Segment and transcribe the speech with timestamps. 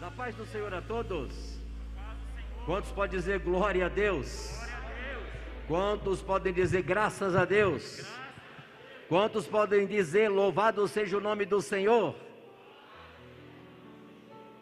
[0.00, 0.02] queridos.
[0.02, 1.60] A paz do Senhor a todos.
[2.64, 4.58] Quantos podem dizer glória a Deus?
[5.68, 8.06] Quantos podem dizer graças a Deus?
[9.08, 12.14] Quantos podem dizer louvado seja o nome do Senhor?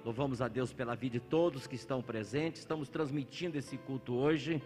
[0.04, 2.60] Louvamos a Deus pela vida de todos que estão presentes.
[2.60, 4.62] Estamos transmitindo esse culto hoje.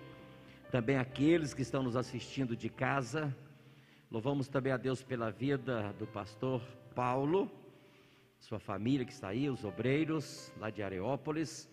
[0.71, 3.35] Também aqueles que estão nos assistindo de casa.
[4.11, 6.63] Louvamos também a Deus pela vida do pastor
[6.95, 7.51] Paulo
[8.43, 11.71] sua família que está aí, os obreiros lá de Areópolis.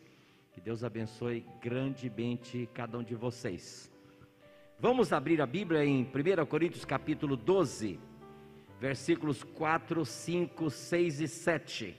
[0.53, 3.91] Que Deus abençoe grandemente cada um de vocês.
[4.79, 7.99] Vamos abrir a Bíblia em 1 Coríntios capítulo 12,
[8.79, 11.97] versículos 4, 5, 6 e 7.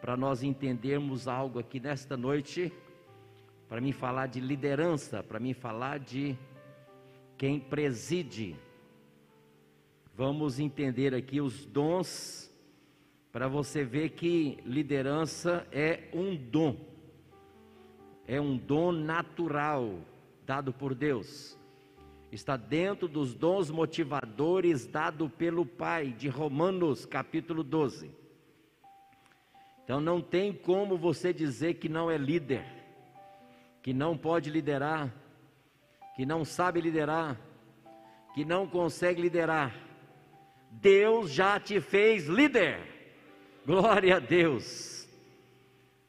[0.00, 2.72] Para nós entendermos algo aqui nesta noite,
[3.68, 6.38] para mim falar de liderança, para mim falar de
[7.36, 8.54] quem preside.
[10.14, 12.51] Vamos entender aqui os dons
[13.32, 16.76] para você ver que liderança é um dom,
[18.26, 20.00] é um dom natural
[20.44, 21.58] dado por Deus,
[22.30, 28.10] está dentro dos dons motivadores dado pelo Pai, de Romanos capítulo 12.
[29.82, 32.66] Então não tem como você dizer que não é líder,
[33.82, 35.10] que não pode liderar,
[36.14, 37.40] que não sabe liderar,
[38.34, 39.74] que não consegue liderar.
[40.70, 42.91] Deus já te fez líder.
[43.64, 45.08] Glória a Deus.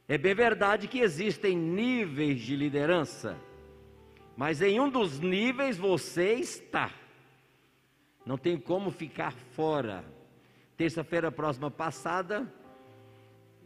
[0.08, 3.38] É bem verdade que existem níveis de liderança,
[4.36, 6.92] mas em um dos níveis você está.
[8.26, 10.04] Não tem como ficar fora.
[10.76, 12.52] Terça-feira próxima passada,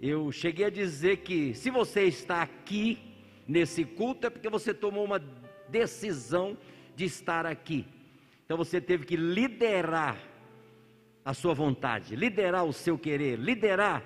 [0.01, 2.99] eu cheguei a dizer que se você está aqui
[3.47, 5.23] nesse culto é porque você tomou uma
[5.69, 6.57] decisão
[6.93, 7.85] de estar aqui.
[8.43, 10.17] Então você teve que liderar
[11.27, 14.01] a sua vontade, liderar o seu querer, liderar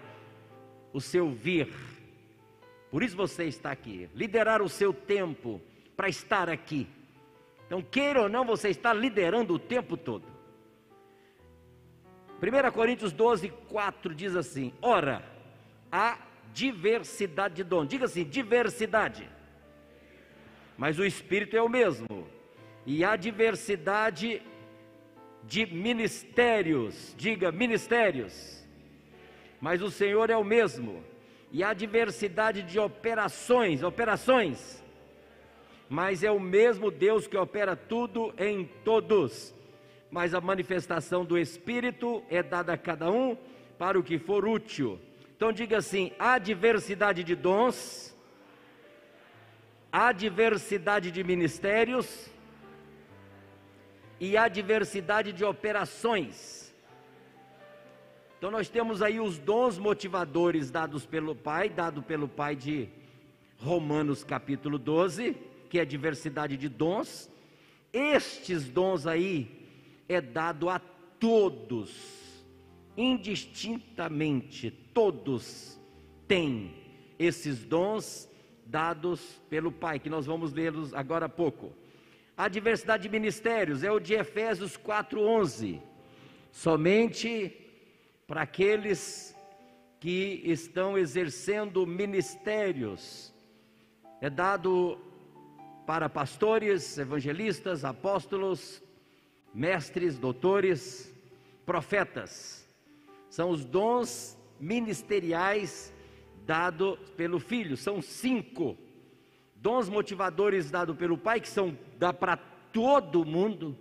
[0.92, 1.72] o seu vir.
[2.90, 5.62] Por isso você está aqui, liderar o seu tempo
[5.96, 6.88] para estar aqui.
[7.68, 10.26] Então, queira ou não, você está liderando o tempo todo.
[12.42, 15.24] 1 Coríntios 12, 4 diz assim: Ora,
[15.92, 16.18] há
[16.52, 19.30] diversidade de dons, diga assim: diversidade,
[20.76, 22.28] mas o Espírito é o mesmo,
[22.84, 24.42] e há diversidade
[25.44, 28.66] de ministérios, diga ministérios,
[29.60, 31.04] mas o Senhor é o mesmo,
[31.52, 34.84] e há diversidade de operações, operações,
[35.90, 39.54] mas é o mesmo Deus que opera tudo em todos,
[40.10, 43.38] mas a manifestação do Espírito é dada a cada um
[43.78, 45.00] para o que for útil.
[45.36, 48.16] Então diga assim: há diversidade de dons,
[49.92, 52.30] há diversidade de ministérios,
[54.22, 56.72] e a diversidade de operações.
[58.38, 62.88] Então nós temos aí os dons motivadores dados pelo Pai, dado pelo Pai de
[63.58, 65.36] Romanos capítulo 12,
[65.72, 67.32] que é a diversidade de dons.
[67.92, 69.68] Estes dons aí
[70.08, 71.92] é dado a todos,
[72.96, 75.80] indistintamente, todos
[76.28, 76.76] têm
[77.18, 78.30] esses dons
[78.68, 81.81] dados pelo Pai, que nós vamos lê-los agora há pouco.
[82.38, 85.82] A diversidade de ministérios é o de Efésios 4:11.
[86.52, 87.56] Somente
[88.28, 89.36] para aqueles
[90.00, 93.34] que estão exercendo ministérios
[94.22, 94.98] é dado
[95.86, 98.82] para pastores, evangelistas, apóstolos,
[99.54, 101.14] mestres, doutores,
[101.66, 102.68] profetas.
[103.30, 105.94] São os dons ministeriais
[106.46, 108.78] dados pelo Filho, são cinco
[109.62, 113.78] dons motivadores dados pelo Pai, que são dá para todo mundo,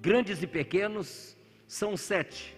[0.00, 2.56] grandes e pequenos, são sete.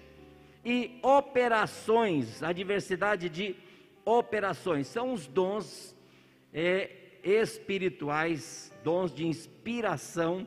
[0.64, 3.56] E operações, a diversidade de
[4.04, 5.96] operações, são os dons
[6.52, 6.90] é,
[7.24, 10.46] espirituais, dons de inspiração,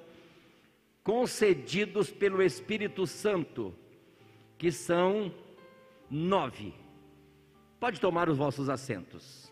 [1.03, 3.73] concedidos pelo Espírito Santo,
[4.57, 5.33] que são
[6.09, 6.73] nove.
[7.79, 9.48] Pode tomar os vossos assentos.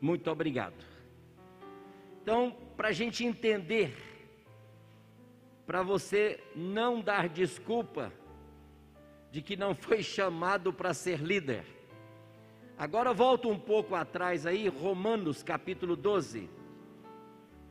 [0.00, 0.74] Muito obrigado.
[2.22, 3.94] Então, para a gente entender,
[5.66, 8.12] para você não dar desculpa
[9.30, 11.64] de que não foi chamado para ser líder.
[12.78, 16.48] Agora volto um pouco atrás aí, Romanos capítulo 12,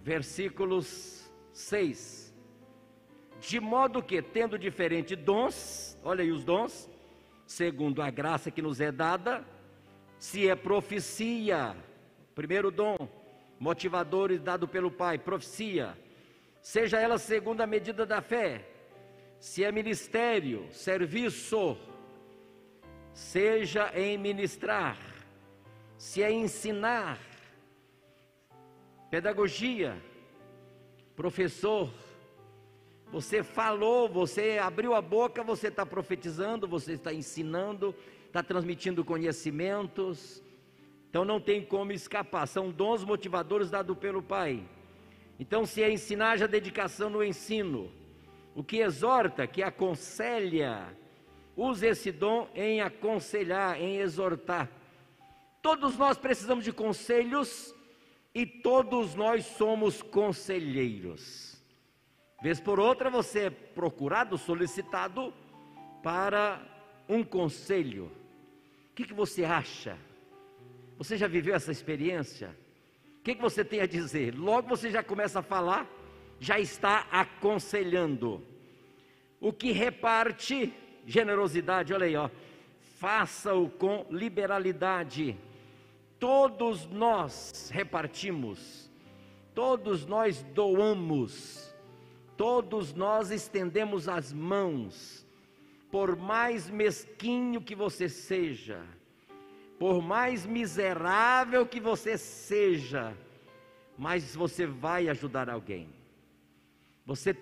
[0.01, 2.33] versículos 6.
[3.39, 6.89] De modo que, tendo diferentes dons, olha aí os dons,
[7.45, 9.45] segundo a graça que nos é dada,
[10.17, 11.75] se é profecia,
[12.35, 13.07] Primeiro dom,
[13.59, 15.97] motivadores dado pelo Pai, profecia,
[16.61, 18.67] seja ela segundo a medida da fé,
[19.39, 21.77] se é ministério, serviço,
[23.13, 24.97] seja em ministrar,
[25.97, 27.19] se é ensinar,
[29.11, 29.95] pedagogia,
[31.15, 31.93] professor,
[33.11, 37.93] você falou, você abriu a boca, você está profetizando, você está ensinando,
[38.25, 40.41] está transmitindo conhecimentos.
[41.13, 42.47] Então não tem como escapar.
[42.47, 44.63] São dons motivadores dados pelo Pai.
[45.39, 47.91] Então, se é ensinar, já dedicação no ensino.
[48.55, 50.97] O que exorta, que aconselha,
[51.55, 54.67] use esse dom em aconselhar, em exortar.
[55.61, 57.75] Todos nós precisamos de conselhos
[58.33, 61.63] e todos nós somos conselheiros.
[62.41, 65.31] Vez por outra, você é procurado, solicitado
[66.01, 66.59] para
[67.07, 68.11] um conselho.
[68.89, 69.95] O que, que você acha?
[71.03, 72.55] Você já viveu essa experiência?
[73.19, 74.33] O que, que você tem a dizer?
[74.35, 75.87] Logo você já começa a falar,
[76.39, 78.41] já está aconselhando.
[79.39, 80.73] O que reparte
[81.05, 82.29] generosidade, olha aí, ó.
[82.97, 85.37] Faça-o com liberalidade.
[86.19, 88.89] Todos nós repartimos,
[89.53, 91.73] todos nós doamos
[92.37, 95.25] Todos nós estendemos as mãos,
[95.91, 98.83] por mais mesquinho que você seja,
[99.83, 103.13] por mais miserável que você seja,
[103.97, 105.89] mas você vai ajudar alguém.
[107.05, 107.35] Você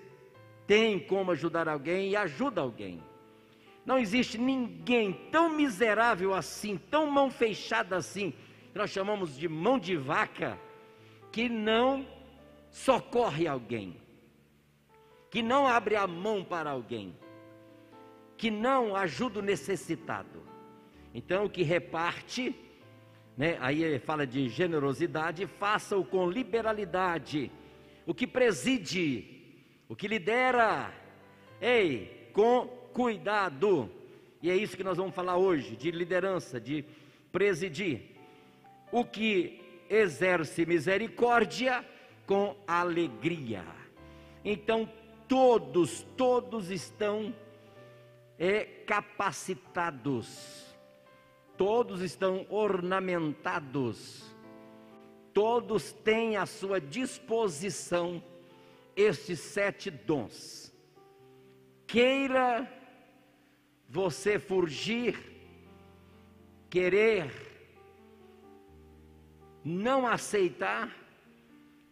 [0.65, 2.99] tem como ajudar alguém e ajuda alguém.
[3.85, 8.33] Não existe ninguém tão miserável assim, tão mão fechada assim,
[8.71, 10.57] que nós chamamos de mão de vaca,
[11.31, 12.07] que não
[12.71, 14.01] socorre alguém
[15.29, 17.15] que não abre a mão para alguém,
[18.35, 20.50] que não ajuda o necessitado.
[21.13, 22.55] Então, o que reparte,
[23.37, 27.51] né, aí fala de generosidade, faça-o com liberalidade.
[28.05, 29.25] O que preside,
[29.89, 30.93] o que lidera,
[31.61, 33.89] ei, com cuidado.
[34.41, 36.85] E é isso que nós vamos falar hoje, de liderança, de
[37.31, 38.15] presidir.
[38.91, 41.85] O que exerce misericórdia
[42.25, 43.65] com alegria.
[44.43, 44.89] Então,
[45.27, 47.33] todos, todos estão
[48.39, 50.70] é, capacitados,
[51.61, 54.23] todos estão ornamentados,
[55.31, 58.19] todos têm à sua disposição
[58.95, 60.73] estes sete dons.
[61.85, 62.67] Queira
[63.87, 65.19] você fugir,
[66.67, 67.31] querer,
[69.63, 70.91] não aceitar,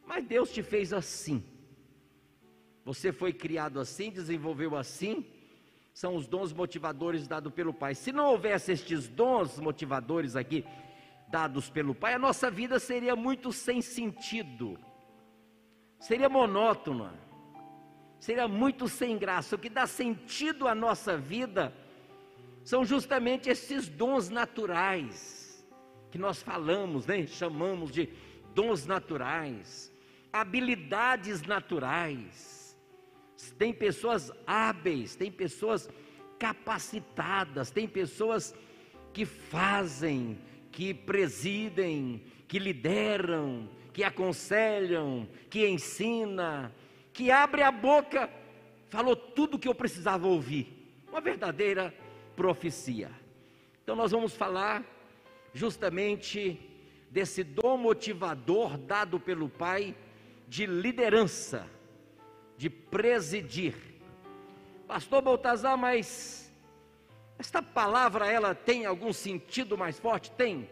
[0.03, 1.43] mas Deus te fez assim.
[2.83, 5.27] Você foi criado assim, desenvolveu assim.
[5.99, 7.93] São os dons motivadores dados pelo Pai.
[7.93, 10.63] Se não houvesse estes dons motivadores aqui
[11.27, 14.79] dados pelo Pai, a nossa vida seria muito sem sentido,
[15.99, 17.13] seria monótona,
[18.17, 19.57] seria muito sem graça.
[19.57, 21.73] O que dá sentido à nossa vida
[22.63, 25.67] são justamente esses dons naturais
[26.09, 27.27] que nós falamos, né?
[27.27, 28.07] chamamos de
[28.55, 29.91] dons naturais,
[30.31, 32.58] habilidades naturais
[33.57, 35.89] tem pessoas hábeis, tem pessoas
[36.37, 38.53] capacitadas, tem pessoas
[39.13, 40.37] que fazem,
[40.71, 46.73] que presidem, que lideram, que aconselham, que ensina,
[47.13, 48.29] que abre a boca,
[48.89, 50.75] falou tudo o que eu precisava ouvir.
[51.07, 51.93] Uma verdadeira
[52.35, 53.09] profecia.
[53.83, 54.83] Então nós vamos falar
[55.53, 56.59] justamente
[57.09, 59.95] desse dom motivador dado pelo Pai
[60.47, 61.78] de liderança
[62.59, 63.73] de presidir.
[64.85, 66.53] Pastor Baltazar, mas
[67.37, 70.29] esta palavra ela tem algum sentido mais forte?
[70.31, 70.69] Tem.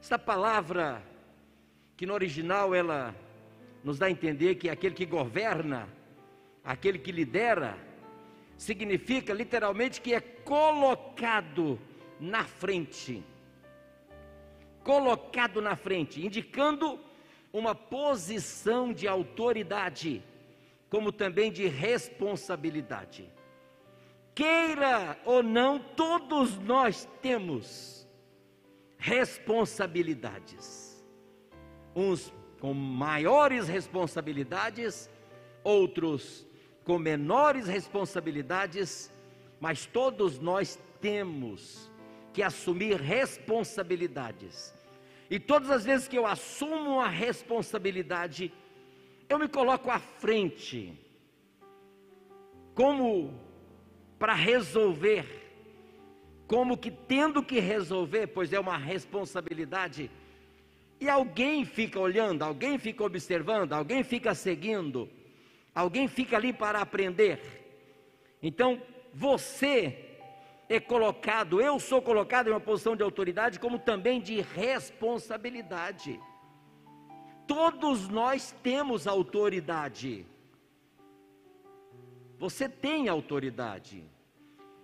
[0.00, 1.02] Esta palavra
[1.96, 3.12] que no original ela
[3.82, 5.88] nos dá a entender que é aquele que governa,
[6.62, 7.76] aquele que lidera,
[8.56, 11.76] significa literalmente que é colocado
[12.20, 13.20] na frente.
[14.84, 17.00] Colocado na frente, indicando
[17.52, 20.22] uma posição de autoridade
[20.88, 23.30] como também de responsabilidade.
[24.34, 28.06] Queira ou não, todos nós temos
[28.98, 31.04] responsabilidades.
[31.94, 35.10] Uns com maiores responsabilidades,
[35.62, 36.46] outros
[36.84, 39.12] com menores responsabilidades,
[39.60, 41.90] mas todos nós temos
[42.32, 44.74] que assumir responsabilidades.
[45.30, 48.52] E todas as vezes que eu assumo a responsabilidade,
[49.28, 50.98] eu me coloco à frente,
[52.74, 53.38] como
[54.18, 55.24] para resolver,
[56.46, 60.10] como que tendo que resolver, pois é uma responsabilidade,
[61.00, 65.08] e alguém fica olhando, alguém fica observando, alguém fica seguindo,
[65.74, 67.40] alguém fica ali para aprender.
[68.42, 68.80] Então,
[69.12, 70.14] você
[70.68, 76.20] é colocado, eu sou colocado em uma posição de autoridade, como também de responsabilidade.
[77.46, 80.26] Todos nós temos autoridade.
[82.38, 84.04] Você tem autoridade.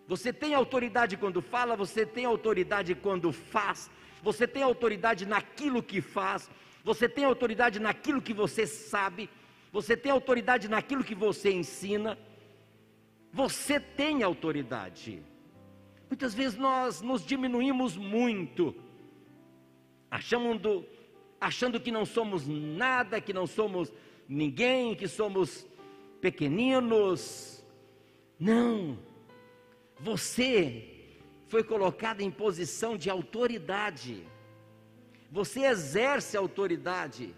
[0.06, 3.88] Você tem autoridade quando fala, você tem autoridade quando faz,
[4.22, 6.50] você tem autoridade naquilo que faz,
[6.82, 9.30] você tem autoridade naquilo que você sabe,
[9.72, 12.18] você tem autoridade naquilo que você ensina.
[13.32, 15.22] Você tem autoridade.
[16.08, 18.74] Muitas vezes nós nos diminuímos muito,
[20.10, 20.84] achando,
[21.40, 23.92] achando que não somos nada, que não somos
[24.28, 25.66] ninguém, que somos
[26.20, 27.64] pequeninos.
[28.38, 28.98] Não,
[29.98, 31.00] você
[31.48, 34.26] foi colocado em posição de autoridade,
[35.30, 37.34] você exerce autoridade,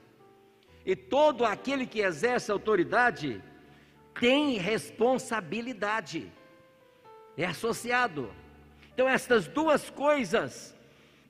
[0.85, 3.43] e todo aquele que exerce autoridade
[4.21, 6.31] tem responsabilidade,
[7.37, 8.31] é associado.
[8.93, 10.77] Então, essas duas coisas,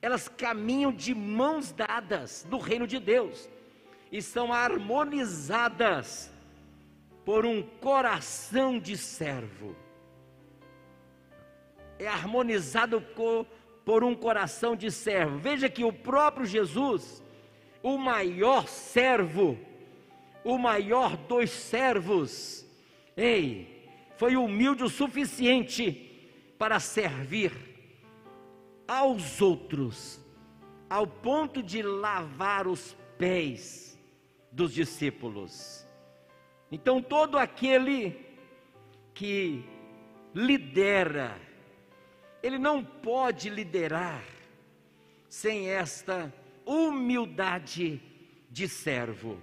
[0.03, 3.49] elas caminham de mãos dadas no reino de Deus
[4.11, 6.31] e são harmonizadas
[7.25, 9.77] por um coração de servo.
[12.01, 13.01] É harmonizado
[13.85, 15.39] por um coração de servo.
[15.39, 17.23] Veja que o próprio Jesus,
[17.81, 19.57] o maior servo,
[20.43, 22.67] o maior dos servos,
[23.17, 26.11] ei, foi humilde o suficiente
[26.59, 27.72] para servir
[28.93, 30.21] aos outros,
[30.89, 33.99] ao ponto de lavar os pés
[34.51, 35.87] dos discípulos.
[36.71, 38.21] Então, todo aquele
[39.15, 39.65] que
[40.35, 41.41] lidera,
[42.43, 44.23] ele não pode liderar
[45.27, 46.31] sem esta
[46.67, 47.99] humildade
[48.51, 49.41] de servo.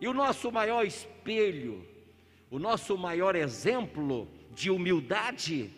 [0.00, 1.86] E o nosso maior espelho,
[2.50, 5.70] o nosso maior exemplo de humildade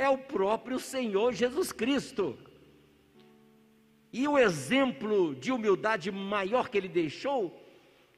[0.00, 2.38] é o próprio Senhor Jesus Cristo.
[4.10, 7.54] E o exemplo de humildade maior que ele deixou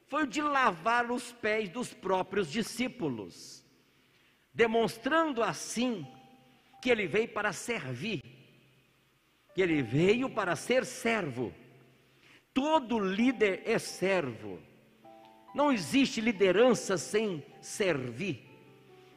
[0.07, 3.65] foi o de lavar os pés dos próprios discípulos,
[4.53, 6.07] demonstrando assim
[6.81, 8.21] que ele veio para servir,
[9.53, 11.53] que ele veio para ser servo.
[12.53, 14.57] Todo líder é servo.
[15.53, 18.52] Não existe liderança sem servir.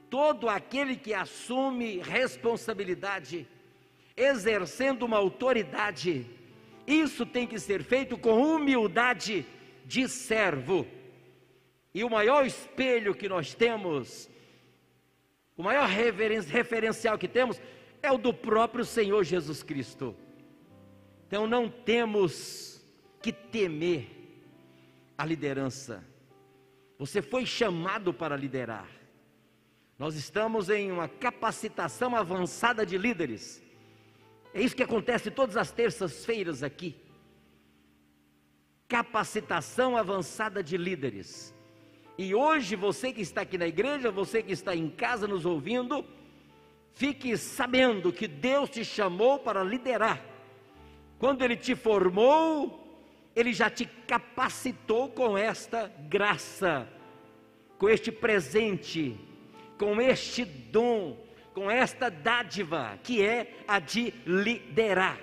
[0.08, 3.46] Todo aquele que assume responsabilidade,
[4.16, 6.26] exercendo uma autoridade,
[6.86, 9.44] isso tem que ser feito com humildade
[9.84, 10.86] de servo.
[11.92, 14.30] E o maior espelho que nós temos,
[15.56, 17.60] o maior referencial que temos,
[18.02, 20.14] é o do próprio Senhor Jesus Cristo.
[21.26, 22.86] Então não temos
[23.20, 24.08] que temer
[25.18, 26.04] a liderança
[26.98, 28.88] você foi chamado para liderar.
[29.98, 33.62] Nós estamos em uma capacitação avançada de líderes.
[34.52, 36.96] É isso que acontece todas as terças-feiras aqui.
[38.88, 41.54] Capacitação avançada de líderes.
[42.18, 46.04] E hoje você que está aqui na igreja, você que está em casa nos ouvindo,
[46.92, 50.22] fique sabendo que Deus te chamou para liderar.
[51.18, 52.86] Quando Ele te formou,
[53.36, 56.88] ele já te capacitou com esta graça,
[57.76, 59.14] com este presente,
[59.78, 61.16] com este dom,
[61.54, 65.18] com esta dádiva, que é a de liderar.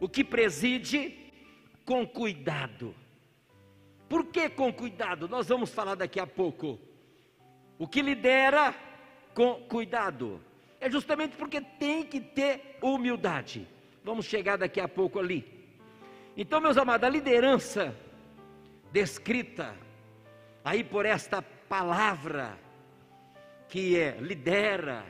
[0.00, 1.16] O que preside
[1.84, 2.94] com cuidado.
[4.08, 5.28] Por que com cuidado?
[5.28, 6.78] Nós vamos falar daqui a pouco.
[7.78, 8.74] O que lidera
[9.34, 10.40] com cuidado
[10.80, 13.66] é justamente porque tem que ter humildade.
[14.04, 15.44] Vamos chegar daqui a pouco ali.
[16.36, 17.94] Então, meus amados, a liderança
[18.92, 19.74] descrita
[20.64, 22.58] aí por esta palavra
[23.68, 25.04] que é lidera,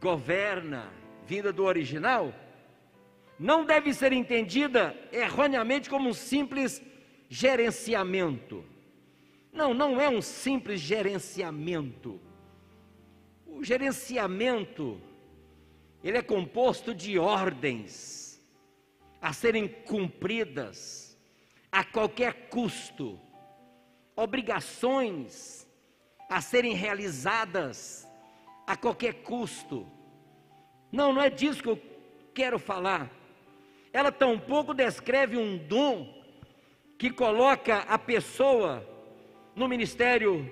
[0.00, 0.90] governa,
[1.26, 2.32] vinda do original,
[3.38, 6.82] não deve ser entendida erroneamente como um simples
[7.28, 8.64] gerenciamento.
[9.52, 12.20] Não, não é um simples gerenciamento.
[13.46, 15.00] O gerenciamento
[16.02, 18.40] ele é composto de ordens
[19.20, 21.18] a serem cumpridas
[21.70, 23.20] a qualquer custo,
[24.16, 25.67] obrigações
[26.28, 28.06] a serem realizadas
[28.66, 29.86] a qualquer custo.
[30.92, 31.80] Não, não é disso que eu
[32.34, 33.10] quero falar.
[33.92, 36.14] Ela tampouco descreve um dom
[36.98, 38.86] que coloca a pessoa
[39.54, 40.50] no ministério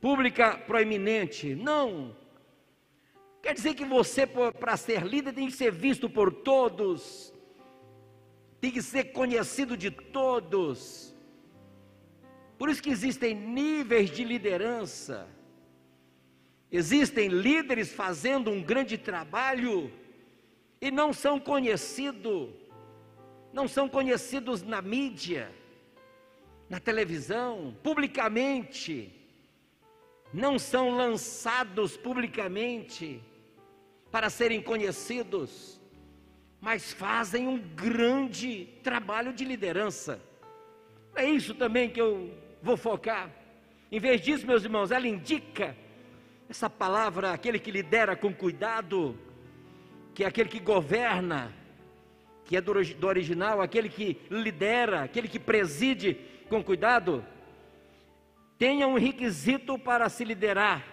[0.00, 1.54] pública proeminente.
[1.54, 2.16] Não.
[3.42, 7.32] Quer dizer que você, para ser líder, tem que ser visto por todos,
[8.60, 11.14] tem que ser conhecido de todos.
[12.58, 15.28] Por isso que existem níveis de liderança.
[16.70, 19.92] Existem líderes fazendo um grande trabalho
[20.80, 22.50] e não são conhecidos,
[23.52, 25.50] não são conhecidos na mídia,
[26.68, 29.12] na televisão, publicamente,
[30.32, 33.22] não são lançados publicamente
[34.10, 35.80] para serem conhecidos,
[36.60, 40.20] mas fazem um grande trabalho de liderança.
[41.14, 42.30] É isso também que eu
[42.62, 43.30] vou focar.
[43.90, 45.76] Em vez disso, meus irmãos, ela indica
[46.48, 49.18] essa palavra, aquele que lidera com cuidado,
[50.14, 51.52] que é aquele que governa,
[52.44, 56.14] que é do, do original, aquele que lidera, aquele que preside
[56.48, 57.24] com cuidado,
[58.58, 60.84] tenha um requisito para se liderar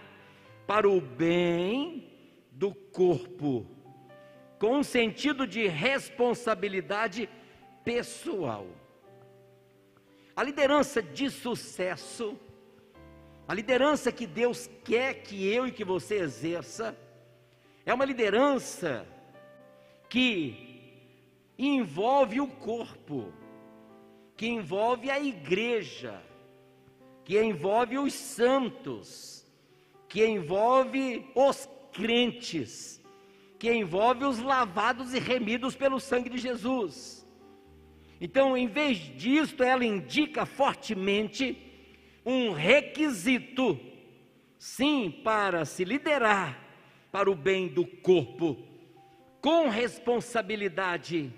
[0.65, 2.11] para o bem
[2.51, 3.65] do corpo,
[4.59, 7.29] com um sentido de responsabilidade
[7.83, 8.65] pessoal.
[10.35, 12.37] A liderança de sucesso,
[13.47, 16.97] a liderança que Deus quer que eu e que você exerça,
[17.85, 19.05] é uma liderança
[20.09, 20.73] que
[21.57, 23.31] envolve o corpo,
[24.35, 26.21] que envolve a igreja,
[27.23, 29.45] que envolve os santos,
[30.09, 33.01] que envolve os crentes,
[33.59, 37.22] que envolve os lavados e remidos pelo sangue de Jesus.
[38.25, 41.57] Então, em vez disto, ela indica fortemente
[42.25, 43.77] um requisito,
[44.57, 46.57] sim, para se liderar
[47.11, 48.57] para o bem do corpo,
[49.41, 51.33] com responsabilidade,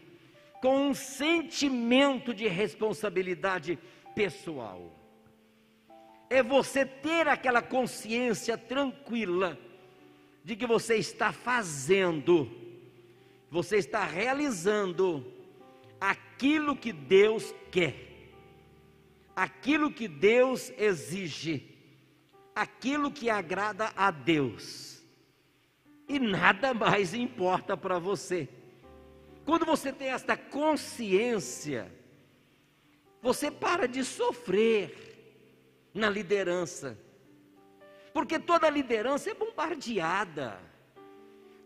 [0.62, 3.80] com um sentimento de responsabilidade
[4.14, 4.94] pessoal.
[6.30, 9.58] É você ter aquela consciência tranquila
[10.44, 12.48] de que você está fazendo,
[13.50, 15.34] você está realizando
[16.36, 17.96] aquilo que Deus quer,
[19.34, 21.74] aquilo que Deus exige,
[22.54, 25.02] aquilo que agrada a Deus,
[26.10, 28.50] e nada mais importa para você.
[29.46, 31.90] Quando você tem esta consciência,
[33.22, 36.98] você para de sofrer na liderança.
[38.14, 40.60] Porque toda liderança é bombardeada,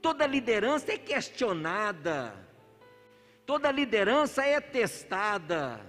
[0.01, 2.48] toda liderança é questionada,
[3.49, 5.81] toda liderança é testada,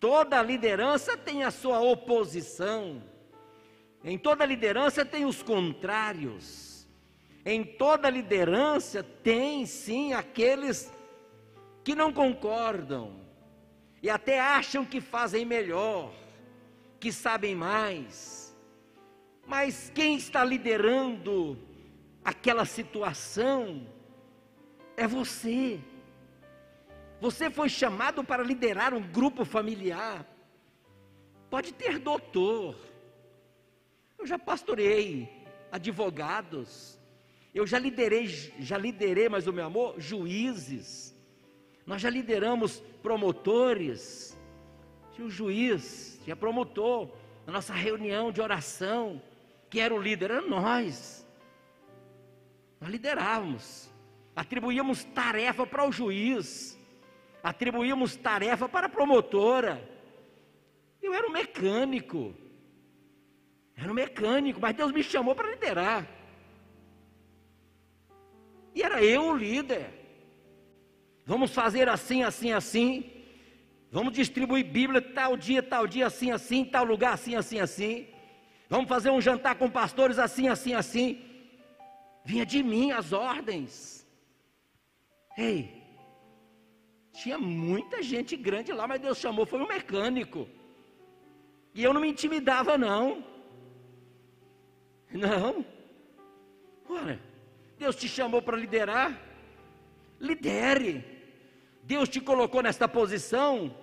[0.00, 3.02] toda liderança tem a sua oposição,
[4.02, 6.88] em toda liderança tem os contrários,
[7.44, 10.90] em toda liderança tem sim aqueles
[11.84, 13.20] que não concordam
[14.02, 16.10] e até acham que fazem melhor,
[16.98, 18.56] que sabem mais.
[19.46, 21.58] Mas quem está liderando
[22.24, 23.86] aquela situação
[24.96, 25.78] é você.
[27.20, 30.26] Você foi chamado para liderar um grupo familiar.
[31.50, 32.76] Pode ter doutor.
[34.18, 35.28] Eu já pastorei
[35.70, 36.98] advogados.
[37.54, 38.26] Eu já liderei,
[38.58, 41.14] já liderei, mas o meu amor, juízes.
[41.84, 44.38] Nós já lideramos promotores.
[45.12, 47.10] Tinha um juiz, tinha promotor,
[47.46, 49.20] na nossa reunião de oração
[49.70, 50.32] que era o líder?
[50.32, 51.24] Era nós.
[52.80, 53.90] Nós liderávamos,
[54.34, 56.78] atribuíamos tarefa para o juiz,
[57.42, 59.88] atribuíamos tarefa para a promotora.
[61.02, 62.34] Eu era um mecânico,
[63.76, 66.06] era um mecânico, mas Deus me chamou para liderar.
[68.74, 69.90] E era eu o líder.
[71.24, 73.10] Vamos fazer assim, assim, assim.
[73.90, 78.06] Vamos distribuir Bíblia tal dia, tal dia, assim, assim, tal lugar, assim, assim, assim.
[78.68, 81.24] Vamos fazer um jantar com pastores assim, assim, assim.
[82.24, 84.06] Vinha de mim as ordens.
[85.36, 85.79] Ei,
[87.22, 90.48] tinha muita gente grande lá, mas Deus chamou, foi um mecânico.
[91.74, 93.22] E eu não me intimidava, não.
[95.12, 95.64] Não.
[96.88, 97.20] Olha,
[97.78, 99.20] Deus te chamou para liderar.
[100.18, 101.04] Lidere.
[101.82, 103.74] Deus te colocou nesta posição.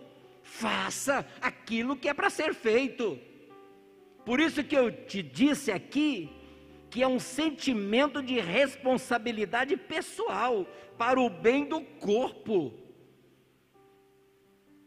[0.42, 3.20] Faça aquilo que é para ser feito.
[4.26, 6.30] Por isso que eu te disse aqui
[6.90, 10.66] que é um sentimento de responsabilidade pessoal
[10.98, 12.87] para o bem do corpo.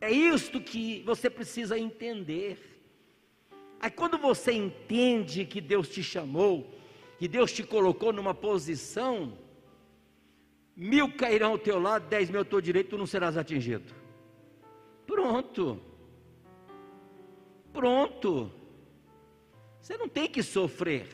[0.00, 2.58] É isto que você precisa entender.
[3.78, 6.72] Aí quando você entende que Deus te chamou,
[7.18, 9.36] que Deus te colocou numa posição,
[10.74, 13.94] mil cairão ao teu lado, dez mil ao teu direito, tu não serás atingido.
[15.06, 15.80] Pronto.
[17.72, 18.50] Pronto.
[19.80, 21.08] Você não tem que sofrer.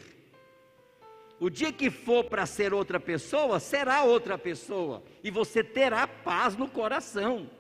[1.39, 5.03] O dia que for para ser outra pessoa, será outra pessoa.
[5.23, 7.51] E você terá paz no coração.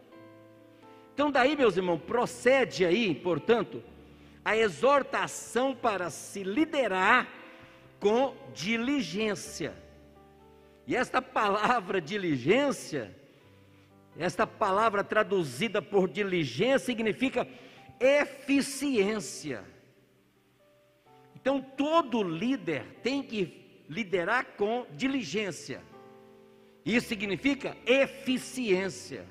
[1.16, 3.82] Então, daí, meus irmãos, procede aí, portanto,
[4.44, 7.26] a exortação para se liderar
[7.98, 9.72] com diligência.
[10.86, 13.16] E esta palavra diligência,
[14.18, 17.48] esta palavra traduzida por diligência significa
[17.98, 19.64] eficiência.
[21.34, 25.82] Então todo líder tem que liderar com diligência.
[26.84, 29.24] Isso significa eficiência.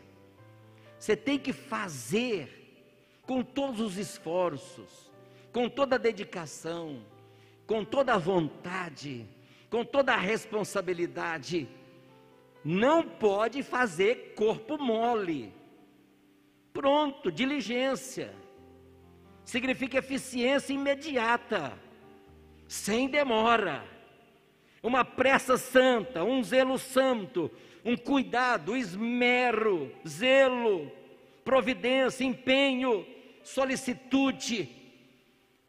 [0.97, 5.11] Você tem que fazer com todos os esforços,
[5.51, 7.03] com toda a dedicação,
[7.65, 9.25] com toda a vontade,
[9.69, 11.67] com toda a responsabilidade.
[12.63, 15.53] Não pode fazer corpo mole.
[16.73, 18.33] Pronto, diligência.
[19.43, 21.77] Significa eficiência imediata,
[22.67, 23.95] sem demora
[24.85, 27.49] uma pressa santa, um zelo santo,
[27.85, 30.91] um cuidado, esmero, zelo,
[31.43, 33.05] providência, empenho,
[33.43, 34.67] solicitude.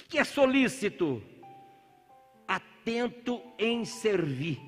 [0.00, 1.22] O que é solícito?
[2.48, 4.58] Atento em servir.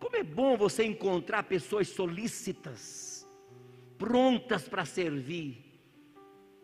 [0.00, 3.24] Como é bom você encontrar pessoas solícitas,
[3.96, 5.64] prontas para servir,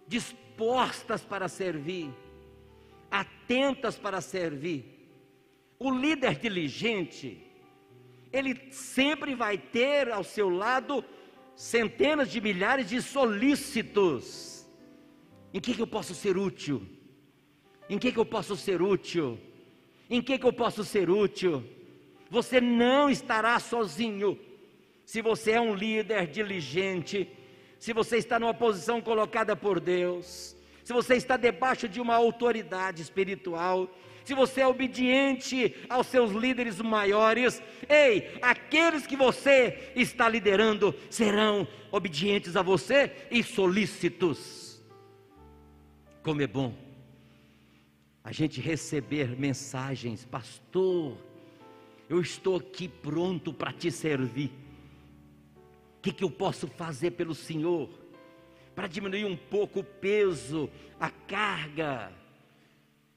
[0.09, 2.11] dispostas para servir,
[3.09, 4.97] atentas para servir.
[5.79, 7.48] O líder diligente,
[8.33, 11.05] ele sempre vai ter ao seu lado
[11.55, 14.67] centenas de milhares de solícitos.
[15.53, 16.87] Em que, que eu posso ser útil?
[17.89, 19.39] Em que, que eu posso ser útil?
[20.11, 21.65] Em que, que eu posso ser útil?
[22.31, 24.39] Você não estará sozinho.
[25.05, 27.31] Se você é um líder diligente,
[27.79, 30.55] se você está numa posição colocada por Deus,
[30.89, 36.81] se você está debaixo de uma autoridade espiritual, se você é obediente aos seus líderes
[36.81, 44.83] maiores, ei, aqueles que você está liderando serão obedientes a você e solícitos.
[46.23, 46.75] Como é bom
[48.25, 51.19] a gente receber mensagens, pastor,
[52.09, 54.51] eu estou aqui pronto para te servir.
[55.99, 57.91] O que, que eu posso fazer pelo Senhor?
[58.79, 62.13] Para diminuir um pouco o peso, a carga,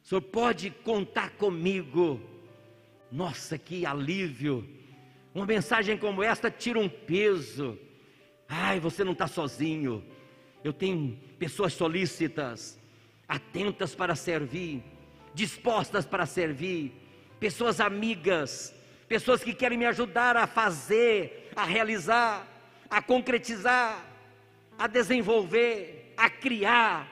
[0.04, 2.20] o senhor pode contar comigo.
[3.12, 4.68] Nossa, que alívio!
[5.36, 7.78] Uma mensagem como esta tira um peso.
[8.50, 10.04] Ai, você não está sozinho.
[10.64, 12.80] Eu tenho pessoas solícitas,
[13.28, 14.82] atentas para servir,
[15.32, 16.92] dispostas para servir,
[17.40, 18.74] pessoas amigas,
[19.08, 22.48] pessoas que querem me ajudar a fazer, a realizar,
[22.90, 24.11] a concretizar,
[24.84, 27.08] a desenvolver, a criar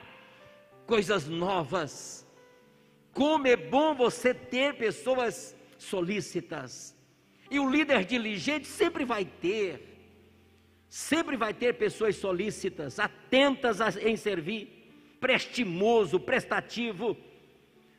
[0.86, 2.26] coisas novas
[3.12, 6.96] como é bom você ter pessoas solícitas.
[7.50, 9.98] E o líder diligente sempre vai ter,
[10.88, 17.16] sempre vai ter pessoas solícitas, atentas em servir, prestimoso, prestativo.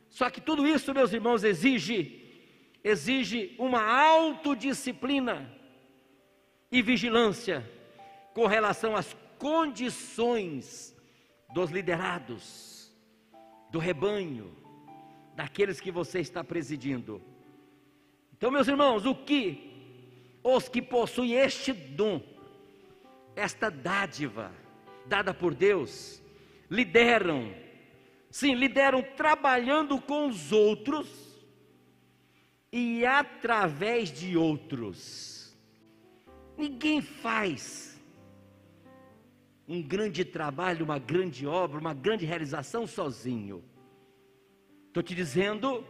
[0.09, 2.17] Só que tudo isso, meus irmãos, exige
[2.83, 5.47] exige uma autodisciplina
[6.71, 7.69] e vigilância
[8.33, 10.95] com relação às condições
[11.51, 12.95] dos liderados,
[13.71, 14.55] do rebanho,
[15.35, 17.19] daqueles que você está presidindo.
[18.37, 22.21] Então, meus irmãos, o que os que possuem este dom,
[23.35, 24.51] esta dádiva
[25.07, 26.21] dada por Deus,
[26.69, 27.51] lideram,
[28.29, 31.07] sim, lideram trabalhando com os outros
[32.71, 35.57] e através de outros.
[36.55, 37.91] Ninguém faz
[39.71, 43.63] um grande trabalho, uma grande obra, uma grande realização sozinho.
[44.87, 45.85] Estou te dizendo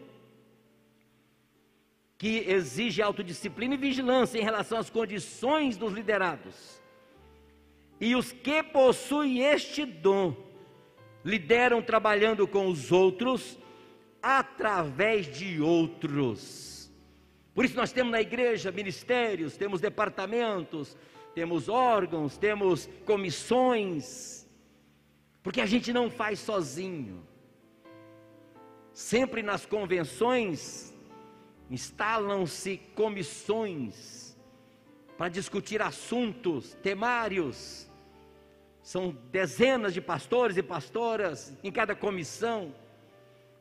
[2.15, 6.80] que exige autodisciplina e vigilância em relação às condições dos liderados.
[8.00, 10.36] E os que possuem este dom
[11.26, 13.58] lideram trabalhando com os outros
[14.22, 16.91] através de outros.
[17.56, 20.96] Por isso nós temos na igreja ministérios, temos departamentos,
[21.34, 24.48] temos órgãos, temos comissões,
[25.41, 27.26] porque a gente não faz sozinho.
[28.94, 30.94] Sempre nas convenções
[31.70, 34.38] instalam-se comissões
[35.17, 37.88] para discutir assuntos temários.
[38.84, 42.76] São dezenas de pastores e pastoras em cada comissão.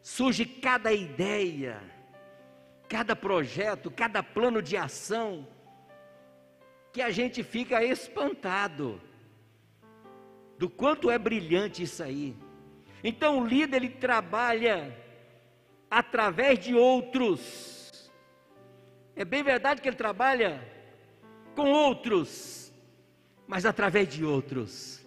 [0.02, 1.80] Surge cada ideia,
[2.88, 5.46] cada projeto, cada plano de ação,
[6.92, 9.00] que a gente fica espantado
[10.58, 12.36] do quanto é brilhante isso aí.
[13.02, 14.96] Então o líder ele trabalha
[15.90, 18.10] através de outros.
[19.16, 20.62] É bem verdade que ele trabalha
[21.54, 22.72] com outros,
[23.46, 25.04] mas através de outros.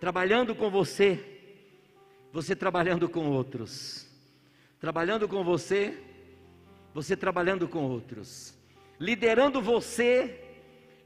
[0.00, 1.18] Trabalhando com você,
[2.32, 4.06] você trabalhando com outros.
[4.80, 5.98] Trabalhando com você,
[6.94, 8.56] você trabalhando com outros,
[8.98, 10.47] liderando você,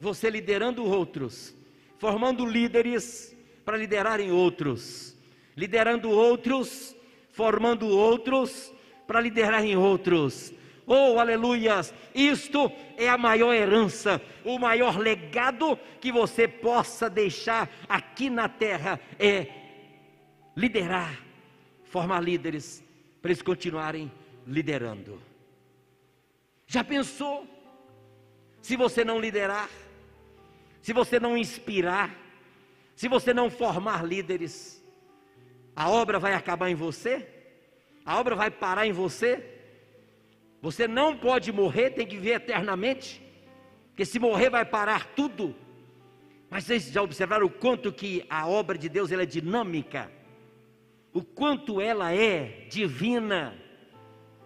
[0.03, 1.55] você liderando outros,
[1.97, 5.17] formando líderes para liderarem outros,
[5.57, 6.97] liderando outros,
[7.31, 8.75] formando outros
[9.07, 10.53] para liderarem outros.
[10.85, 11.95] Oh, aleluias!
[12.13, 18.99] Isto é a maior herança, o maior legado que você possa deixar aqui na terra
[19.21, 19.47] é
[20.57, 21.17] liderar,
[21.85, 22.83] formar líderes
[23.21, 24.11] para eles continuarem
[24.49, 25.23] liderando.
[26.67, 27.47] Já pensou?
[28.61, 29.69] Se você não liderar,
[30.83, 32.15] se você não inspirar,
[32.95, 34.85] se você não formar líderes,
[35.75, 37.27] a obra vai acabar em você?
[38.05, 39.49] A obra vai parar em você?
[40.61, 43.23] Você não pode morrer, tem que viver eternamente,
[43.89, 45.55] porque se morrer vai parar tudo.
[46.51, 50.13] Mas vocês já observaram o quanto que a obra de Deus ela é dinâmica?
[51.13, 53.57] O quanto ela é divina?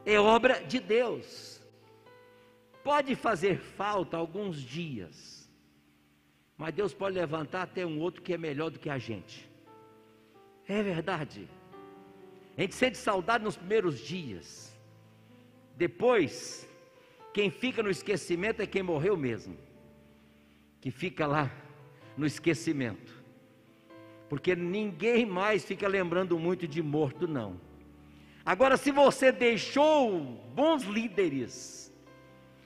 [0.04, 1.60] É obra de Deus.
[2.84, 5.35] Pode fazer falta alguns dias,
[6.56, 9.48] mas Deus pode levantar até um outro que é melhor do que a gente.
[10.66, 11.48] É verdade.
[12.56, 14.74] A gente sente saudade nos primeiros dias.
[15.76, 16.66] Depois,
[17.34, 19.56] quem fica no esquecimento é quem morreu mesmo,
[20.80, 21.52] que fica lá
[22.16, 23.12] no esquecimento,
[24.26, 27.60] porque ninguém mais fica lembrando muito de morto, não.
[28.42, 30.18] Agora, se você deixou
[30.54, 31.92] bons líderes,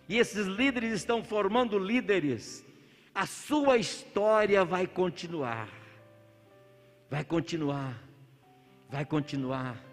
[0.09, 2.65] e esses líderes estão formando líderes,
[3.15, 5.69] a sua história vai continuar,
[7.11, 7.97] vai continuar,
[8.89, 9.91] vai continuar.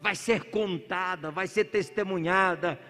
[0.00, 2.80] Vai ser contada, vai ser testemunhada.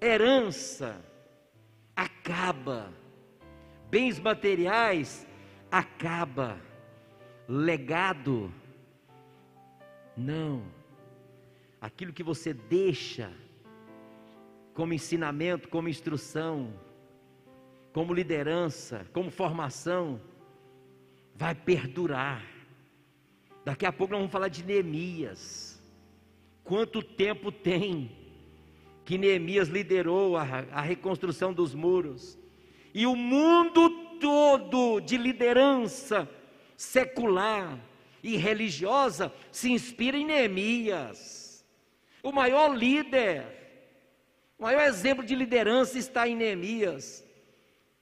[0.00, 1.04] Herança
[1.94, 2.92] acaba,
[3.90, 5.26] bens materiais
[5.70, 6.60] acaba,
[7.48, 8.52] legado
[10.16, 10.62] não.
[11.80, 13.32] Aquilo que você deixa
[14.72, 16.72] como ensinamento, como instrução,
[17.92, 20.20] como liderança, como formação,
[21.34, 22.44] vai perdurar.
[23.64, 25.80] Daqui a pouco nós vamos falar de Neemias.
[26.64, 28.10] Quanto tempo tem
[29.04, 32.38] que Neemias liderou a, a reconstrução dos muros?
[32.94, 36.28] E o mundo todo de liderança
[36.76, 37.78] secular
[38.22, 41.64] e religiosa se inspira em Neemias.
[42.22, 43.44] O maior líder,
[44.58, 47.24] o maior exemplo de liderança está em Neemias.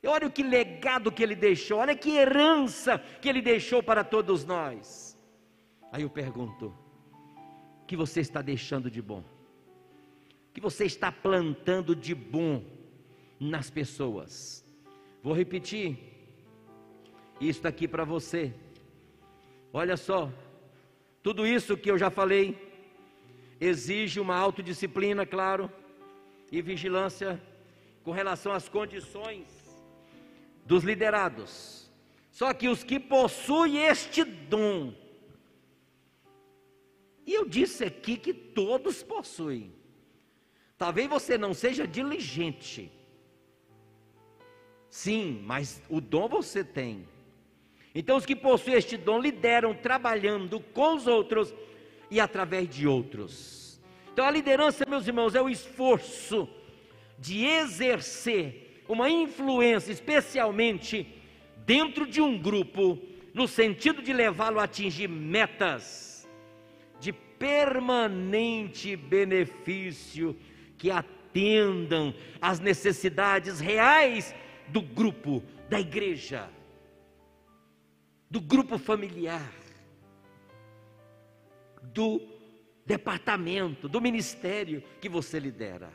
[0.07, 4.45] Olha o que legado que ele deixou, olha que herança que ele deixou para todos
[4.45, 5.19] nós.
[5.93, 6.75] Aí eu pergunto:
[7.87, 9.23] que você está deixando de bom?
[10.55, 12.65] Que você está plantando de bom
[13.39, 14.65] nas pessoas?
[15.23, 15.99] Vou repetir
[17.41, 18.55] isso aqui para você.
[19.73, 20.33] Olha só,
[21.23, 22.57] tudo isso que eu já falei
[23.61, 25.71] exige uma autodisciplina, claro,
[26.51, 27.41] e vigilância
[28.03, 29.60] com relação às condições
[30.71, 31.91] dos liderados.
[32.31, 34.95] Só que os que possuem este dom,
[37.27, 39.75] e eu disse aqui que todos possuem.
[40.79, 42.91] Talvez você não seja diligente.
[44.89, 47.07] Sim, mas o dom você tem.
[47.93, 51.53] Então, os que possuem este dom lideram trabalhando com os outros
[52.09, 53.81] e através de outros.
[54.13, 56.49] Então, a liderança, meus irmãos, é o esforço
[57.19, 61.07] de exercer uma influência, especialmente
[61.65, 62.99] dentro de um grupo,
[63.33, 66.11] no sentido de levá-lo a atingir metas
[67.41, 70.37] permanente benefício
[70.77, 74.35] que atendam às necessidades reais
[74.69, 76.51] do grupo, da igreja,
[78.31, 79.51] do grupo familiar,
[81.83, 82.21] do
[82.85, 85.91] departamento, do ministério que você lidera.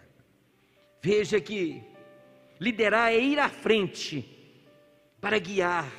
[0.99, 1.83] Veja que
[2.59, 4.25] liderar é ir à frente
[5.19, 5.91] para guiar,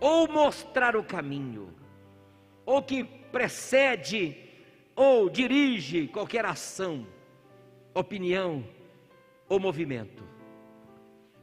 [0.00, 1.74] ou mostrar o caminho,
[2.64, 4.36] ou que precede
[4.94, 7.06] ou dirige qualquer ação,
[7.92, 8.64] opinião
[9.48, 10.22] ou movimento.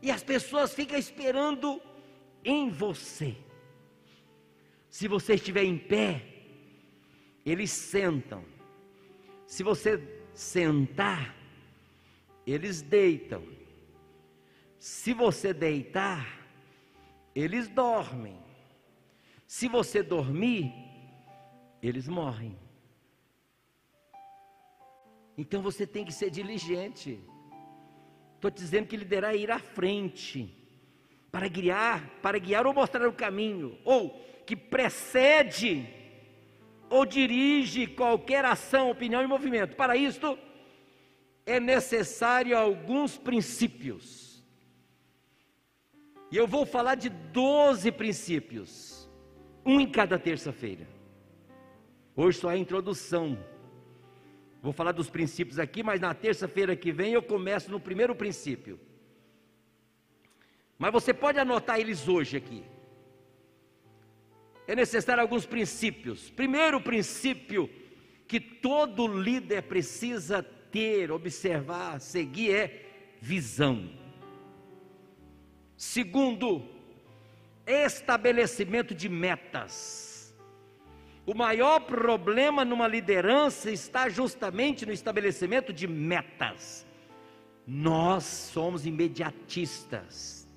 [0.02, 1.82] E as pessoas ficam esperando
[2.44, 3.36] em você.
[4.90, 6.22] Se você estiver em pé,
[7.46, 8.44] eles sentam.
[9.46, 10.02] Se você
[10.34, 11.36] sentar,
[12.46, 13.44] eles deitam.
[14.82, 16.44] Se você deitar,
[17.36, 18.36] eles dormem.
[19.46, 20.74] Se você dormir,
[21.84, 22.58] eles morrem.
[25.38, 27.20] Então você tem que ser diligente.
[28.34, 30.52] Estou dizendo que liderar é ir à frente,
[31.32, 34.10] para guiar, para guiar ou mostrar o caminho, ou
[34.48, 35.88] que precede
[36.90, 39.76] ou dirige qualquer ação, opinião e movimento.
[39.76, 40.36] Para isto,
[41.46, 44.31] é necessário alguns princípios.
[46.32, 49.10] E eu vou falar de 12 princípios,
[49.66, 50.88] um em cada terça-feira.
[52.16, 53.38] Hoje só é a introdução.
[54.62, 58.80] Vou falar dos princípios aqui, mas na terça-feira que vem eu começo no primeiro princípio.
[60.78, 62.64] Mas você pode anotar eles hoje aqui.
[64.68, 66.30] É necessário alguns princípios.
[66.30, 67.70] Primeiro princípio
[68.26, 74.01] que todo líder precisa ter, observar, seguir é visão.
[75.82, 76.64] Segundo,
[77.66, 80.32] estabelecimento de metas.
[81.26, 86.86] O maior problema numa liderança está justamente no estabelecimento de metas.
[87.66, 90.48] Nós somos imediatistas.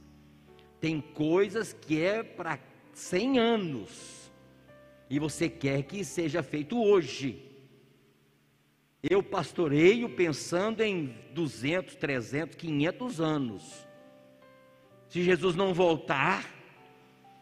[0.78, 2.58] Tem coisas que é para
[2.92, 4.30] 100 anos
[5.08, 7.50] e você quer que seja feito hoje.
[9.02, 13.93] Eu pastoreio pensando em 200, 300, 500 anos.
[15.14, 16.44] Se Jesus não voltar,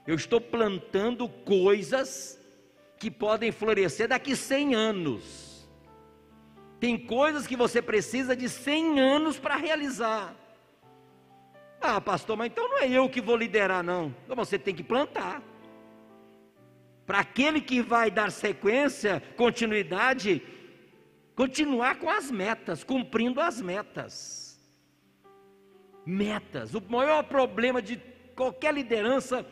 [0.07, 2.39] eu estou plantando coisas
[2.99, 5.67] que podem florescer daqui 100 anos.
[6.79, 10.37] Tem coisas que você precisa de 100 anos para realizar.
[11.81, 14.15] Ah, pastor, mas então não é eu que vou liderar, não.
[14.23, 15.43] Então você tem que plantar.
[17.07, 20.43] Para aquele que vai dar sequência, continuidade,
[21.35, 24.42] continuar com as metas, cumprindo as metas.
[26.05, 26.75] Metas.
[26.75, 27.97] O maior problema de
[28.35, 29.47] qualquer liderança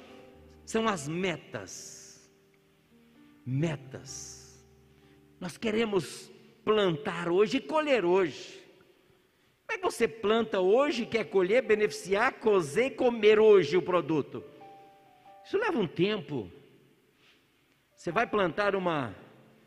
[0.64, 2.30] são as metas.
[3.44, 4.64] Metas.
[5.38, 6.30] Nós queremos
[6.64, 8.60] plantar hoje e colher hoje.
[9.66, 14.42] Como é que você planta hoje, quer colher, beneficiar, cozer e comer hoje o produto?
[15.44, 16.50] Isso leva um tempo.
[17.94, 19.14] Você vai plantar uma,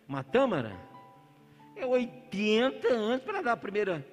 [0.07, 0.93] uma tâmara?
[1.75, 4.05] é 80 anos para dar a primeira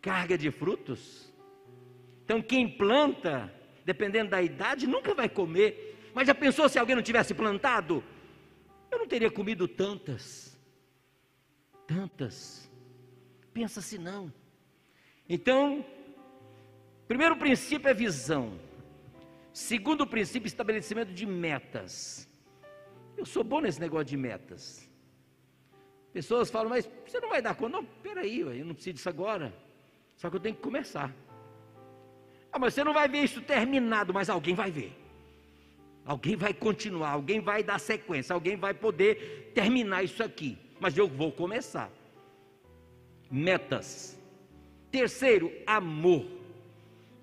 [0.00, 1.32] carga de frutos.
[2.24, 3.52] Então, quem planta,
[3.84, 6.10] dependendo da idade, nunca vai comer.
[6.14, 8.02] Mas já pensou se alguém não tivesse plantado?
[8.90, 10.58] Eu não teria comido tantas.
[11.86, 12.70] Tantas.
[13.52, 14.32] Pensa se não.
[15.28, 15.84] Então,
[17.06, 18.58] primeiro princípio é visão.
[19.52, 22.28] Segundo princípio, estabelecimento de metas.
[23.16, 24.90] Eu sou bom nesse negócio de metas.
[26.12, 27.76] Pessoas falam, mas você não vai dar conta.
[27.76, 29.54] Não, peraí, eu não preciso disso agora.
[30.16, 31.14] Só que eu tenho que começar.
[32.54, 34.96] Ah, mas você não vai ver isso terminado, mas alguém vai ver.
[36.06, 40.56] Alguém vai continuar, alguém vai dar sequência, alguém vai poder terminar isso aqui.
[40.78, 41.90] Mas eu vou começar.
[43.28, 44.16] Metas.
[44.88, 46.24] Terceiro, amor.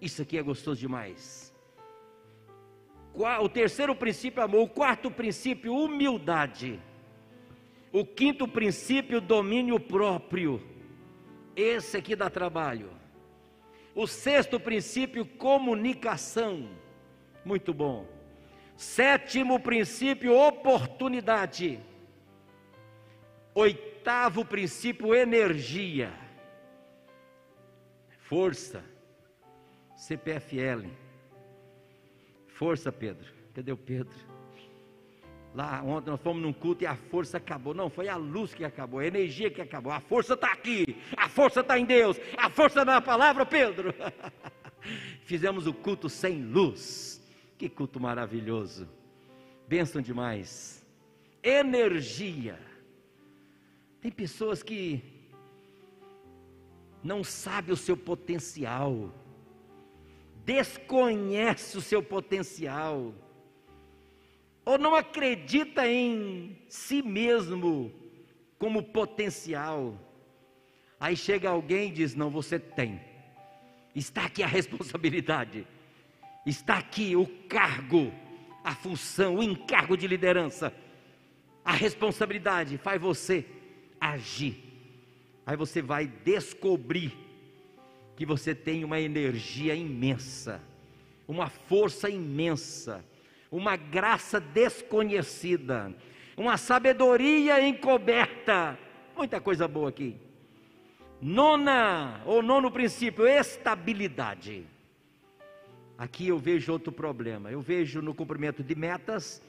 [0.02, 1.54] Isso aqui é gostoso demais.
[3.14, 4.64] O terceiro princípio, amor.
[4.64, 6.78] O quarto princípio, humildade.
[7.90, 10.62] O quinto princípio, domínio próprio.
[11.56, 13.00] Esse aqui dá trabalho.
[13.94, 16.70] O sexto princípio, comunicação.
[17.44, 18.08] Muito bom.
[18.78, 21.80] Sétimo princípio, oportunidade.
[23.54, 26.12] Oitavo princípio, energia.
[28.22, 28.84] Força.
[29.98, 30.88] CPFL.
[32.48, 33.28] Força, Pedro.
[33.54, 34.31] Cadê o Pedro?
[35.54, 37.74] Lá ontem nós fomos num culto e a força acabou.
[37.74, 39.92] Não, foi a luz que acabou, a energia que acabou.
[39.92, 43.94] A força está aqui, a força está em Deus, a força na palavra, Pedro.
[45.26, 47.22] Fizemos o culto sem luz.
[47.58, 48.90] Que culto maravilhoso.
[49.68, 50.86] Bênção demais.
[51.44, 52.58] Energia.
[54.00, 55.04] Tem pessoas que
[57.04, 59.14] não sabem o seu potencial,
[60.46, 63.14] desconhece o seu potencial
[64.66, 67.92] ou não acredita em si mesmo
[68.58, 69.98] como potencial.
[71.00, 73.02] Aí chega alguém e diz: Não, você tem.
[73.96, 75.68] Está aqui a responsabilidade.
[76.46, 78.12] Está aqui o cargo,
[78.64, 80.74] a função, o encargo de liderança.
[81.64, 83.46] A responsabilidade faz você
[84.00, 84.72] agir.
[85.46, 87.14] Aí você vai descobrir
[88.16, 90.62] que você tem uma energia imensa,
[91.28, 93.04] uma força imensa
[93.52, 95.94] uma graça desconhecida,
[96.38, 98.80] uma sabedoria encoberta.
[99.16, 100.16] Muita coisa boa aqui.
[101.22, 104.66] Nona, ou nono princípio, estabilidade.
[105.98, 107.52] Aqui eu vejo outro problema.
[107.52, 109.44] Eu vejo no cumprimento de metas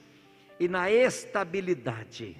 [0.58, 2.36] e na estabilidade.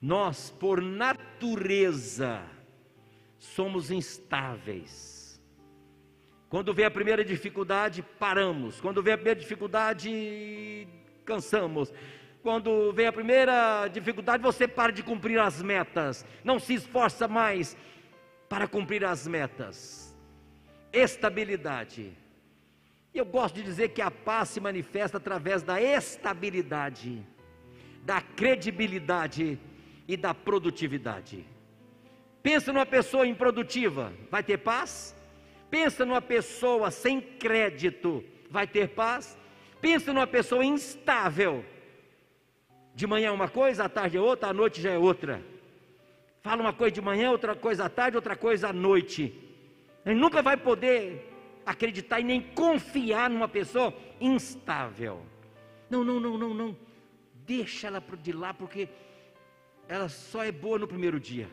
[0.00, 2.42] Nós, por natureza,
[3.38, 5.13] somos instáveis
[6.54, 8.80] quando vem a primeira dificuldade, paramos.
[8.80, 10.86] Quando vem a primeira dificuldade,
[11.24, 11.92] cansamos.
[12.44, 17.76] Quando vem a primeira dificuldade, você para de cumprir as metas, não se esforça mais.
[18.48, 20.16] para cumprir as metas.
[20.92, 22.12] Estabilidade.
[23.12, 27.26] Eu gosto de dizer que a paz se manifesta através da estabilidade,
[28.04, 29.58] da credibilidade
[30.06, 31.44] e da produtividade.
[32.44, 35.13] Pensa numa pessoa improdutiva, vai ter paz?
[35.74, 39.36] Pensa numa pessoa sem crédito, vai ter paz?
[39.80, 41.64] Pensa numa pessoa instável.
[42.94, 45.42] De manhã é uma coisa, à tarde é outra, à noite já é outra.
[46.42, 49.34] Fala uma coisa de manhã, outra coisa à tarde, outra coisa à noite.
[50.06, 51.28] Ele nunca vai poder
[51.66, 55.26] acreditar e nem confiar numa pessoa instável.
[55.90, 56.76] Não, não, não, não, não.
[57.44, 58.88] Deixa ela de lá, porque
[59.88, 61.48] ela só é boa no primeiro dia.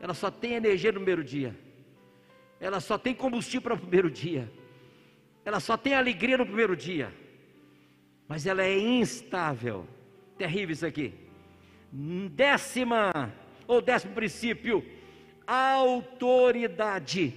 [0.00, 1.65] Ela só tem energia no primeiro dia.
[2.60, 4.50] Ela só tem combustível para o primeiro dia.
[5.44, 7.12] Ela só tem alegria no primeiro dia.
[8.26, 9.86] Mas ela é instável.
[10.36, 11.14] Terrível isso aqui.
[12.32, 13.32] Décima
[13.66, 14.84] ou décimo princípio,
[15.46, 17.32] autoridade.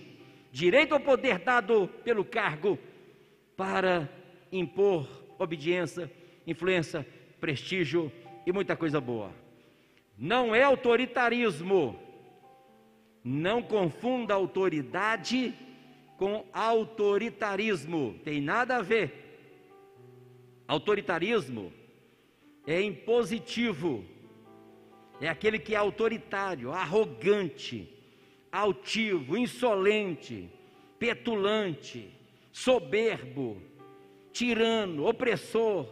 [0.52, 2.78] Direito ao poder dado pelo cargo
[3.56, 4.10] para
[4.52, 5.08] impor
[5.38, 6.12] obediência,
[6.46, 7.06] influência,
[7.40, 8.12] prestígio
[8.46, 9.32] e muita coisa boa.
[10.18, 11.98] Não é autoritarismo.
[13.24, 15.54] Não confunda autoridade
[16.18, 18.20] com autoritarismo.
[18.24, 19.30] Tem nada a ver.
[20.68, 21.74] Autoritarismo
[22.68, 24.04] é impositivo.
[25.22, 27.92] É aquele que é autoritário, arrogante,
[28.52, 30.50] altivo, insolente,
[30.98, 32.14] petulante,
[32.52, 33.62] soberbo,
[34.32, 35.88] tirano, opressor,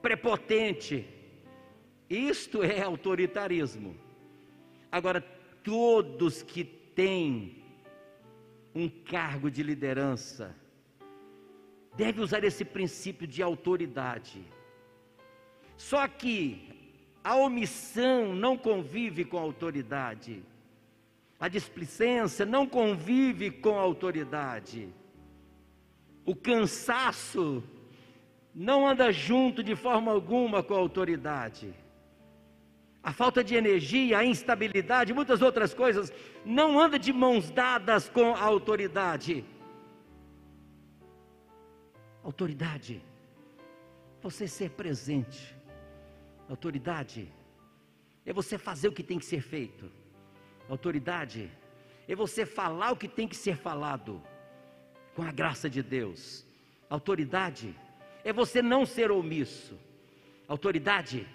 [0.00, 1.06] prepotente.
[2.08, 3.96] Isto é autoritarismo.
[4.90, 5.24] Agora,
[5.62, 7.62] todos que têm
[8.74, 10.54] um cargo de liderança
[11.96, 14.42] devem usar esse princípio de autoridade.
[15.76, 16.72] Só que
[17.22, 20.42] a omissão não convive com a autoridade.
[21.38, 24.88] A displicência não convive com a autoridade.
[26.24, 27.62] O cansaço
[28.54, 31.74] não anda junto de forma alguma com a autoridade.
[33.02, 36.12] A falta de energia, a instabilidade, muitas outras coisas,
[36.44, 39.44] não anda de mãos dadas com a autoridade.
[42.22, 43.02] Autoridade,
[44.20, 45.56] você ser presente.
[46.48, 47.28] Autoridade
[48.24, 49.90] é você fazer o que tem que ser feito.
[50.68, 51.50] Autoridade
[52.06, 54.22] é você falar o que tem que ser falado,
[55.14, 56.46] com a graça de Deus.
[56.88, 57.74] Autoridade
[58.22, 59.76] é você não ser omisso.
[60.46, 61.26] Autoridade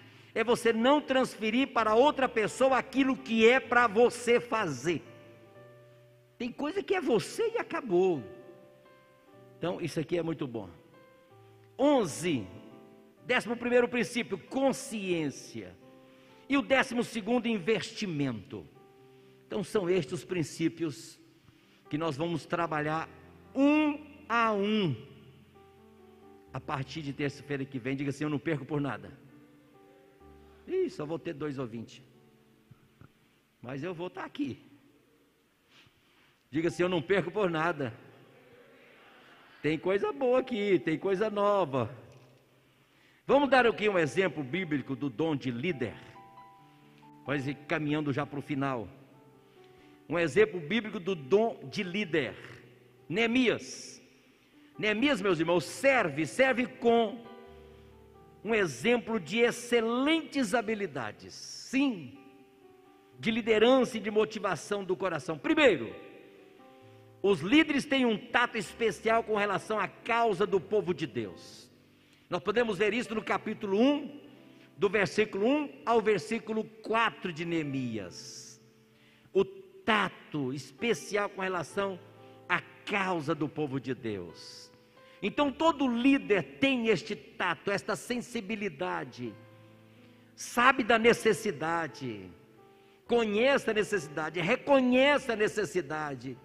[0.44, 5.02] você não transferir para outra pessoa aquilo que é para você fazer.
[6.36, 8.22] Tem coisa que é você e acabou.
[9.58, 10.70] Então, isso aqui é muito bom.
[11.78, 12.46] 11.
[13.26, 15.76] Décimo primeiro princípio, consciência.
[16.48, 18.66] E o décimo segundo, investimento.
[19.46, 21.20] Então, são estes os princípios
[21.90, 23.08] que nós vamos trabalhar
[23.54, 24.94] um a um
[26.52, 27.96] a partir de terça-feira que vem.
[27.96, 29.12] Diga assim: Eu não perco por nada.
[30.68, 32.02] Ih, só vou ter dois ouvintes.
[33.62, 34.58] Mas eu vou estar aqui.
[36.50, 37.92] Diga assim: Eu não perco por nada.
[39.62, 41.90] Tem coisa boa aqui, tem coisa nova.
[43.26, 45.94] Vamos dar aqui um exemplo bíblico do dom de líder.
[47.46, 48.88] Ir caminhando já para o final.
[50.08, 52.34] Um exemplo bíblico do dom de líder.
[53.08, 54.00] Neemias.
[54.78, 57.27] Neemias, meus irmãos, serve, serve com
[58.48, 61.34] um exemplo de excelentes habilidades.
[61.34, 62.18] Sim,
[63.18, 65.36] de liderança e de motivação do coração.
[65.36, 65.94] Primeiro,
[67.22, 71.70] os líderes têm um tato especial com relação à causa do povo de Deus.
[72.30, 74.20] Nós podemos ver isso no capítulo 1,
[74.78, 78.60] do versículo 1 ao versículo 4 de Neemias.
[79.30, 81.98] O tato especial com relação
[82.48, 84.67] à causa do povo de Deus.
[85.22, 89.34] Então todo líder tem este tato, esta sensibilidade,
[90.36, 92.30] sabe da necessidade,
[93.06, 96.38] conhece a necessidade, reconhece a necessidade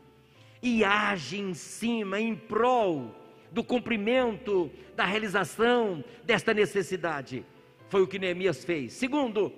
[0.61, 3.13] e age em cima, em prol
[3.51, 7.45] do cumprimento, da realização desta necessidade.
[7.89, 8.93] Foi o que Neemias fez.
[8.93, 9.53] Segundo,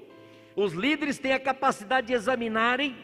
[0.56, 2.96] os líderes têm a capacidade de examinarem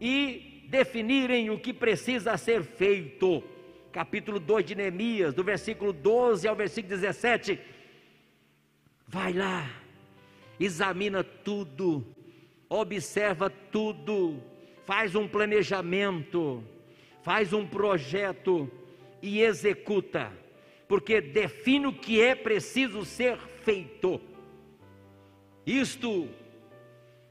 [0.00, 3.44] e definirem o que precisa ser feito.
[3.92, 7.60] Capítulo 2 de Neemias, do versículo 12 ao versículo 17.
[9.06, 9.70] Vai lá,
[10.58, 12.02] examina tudo,
[12.70, 14.42] observa tudo,
[14.86, 16.64] faz um planejamento,
[17.22, 18.70] faz um projeto
[19.20, 20.32] e executa,
[20.88, 24.18] porque define o que é preciso ser feito.
[25.66, 26.30] Isto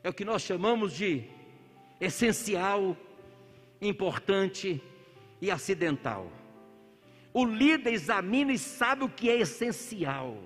[0.03, 1.23] é o que nós chamamos de
[1.99, 2.95] essencial,
[3.81, 4.79] importante
[5.41, 6.40] e acidental.
[7.33, 10.37] O líder examina e sabe o que é essencial,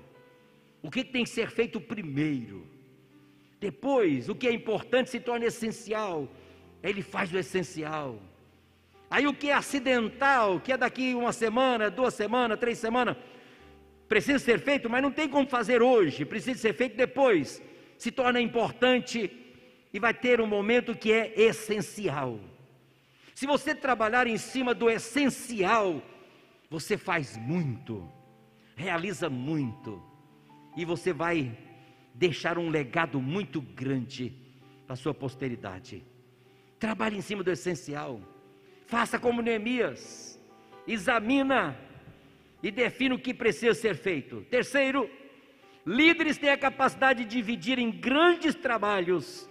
[0.82, 2.68] o que tem que ser feito primeiro.
[3.60, 6.30] Depois, o que é importante se torna essencial,
[6.84, 8.20] ele faz o essencial.
[9.10, 13.18] Aí o que é acidental, que é daqui uma semana, duas semanas, três semanas,
[14.08, 17.62] precisa ser feito, mas não tem como fazer hoje, precisa ser feito depois,
[17.98, 19.32] se torna importante
[19.92, 22.40] e vai ter um momento que é essencial.
[23.34, 26.02] Se você trabalhar em cima do essencial,
[26.76, 28.06] você faz muito,
[28.76, 30.04] realiza muito,
[30.76, 31.58] e você vai
[32.14, 34.34] deixar um legado muito grande
[34.86, 36.04] para a sua posteridade.
[36.78, 38.20] Trabalhe em cima do essencial.
[38.88, 40.38] Faça como Neemias.
[40.86, 41.80] Examina
[42.62, 44.42] e defina o que precisa ser feito.
[44.50, 45.10] Terceiro,
[45.86, 49.50] líderes têm a capacidade de dividir em grandes trabalhos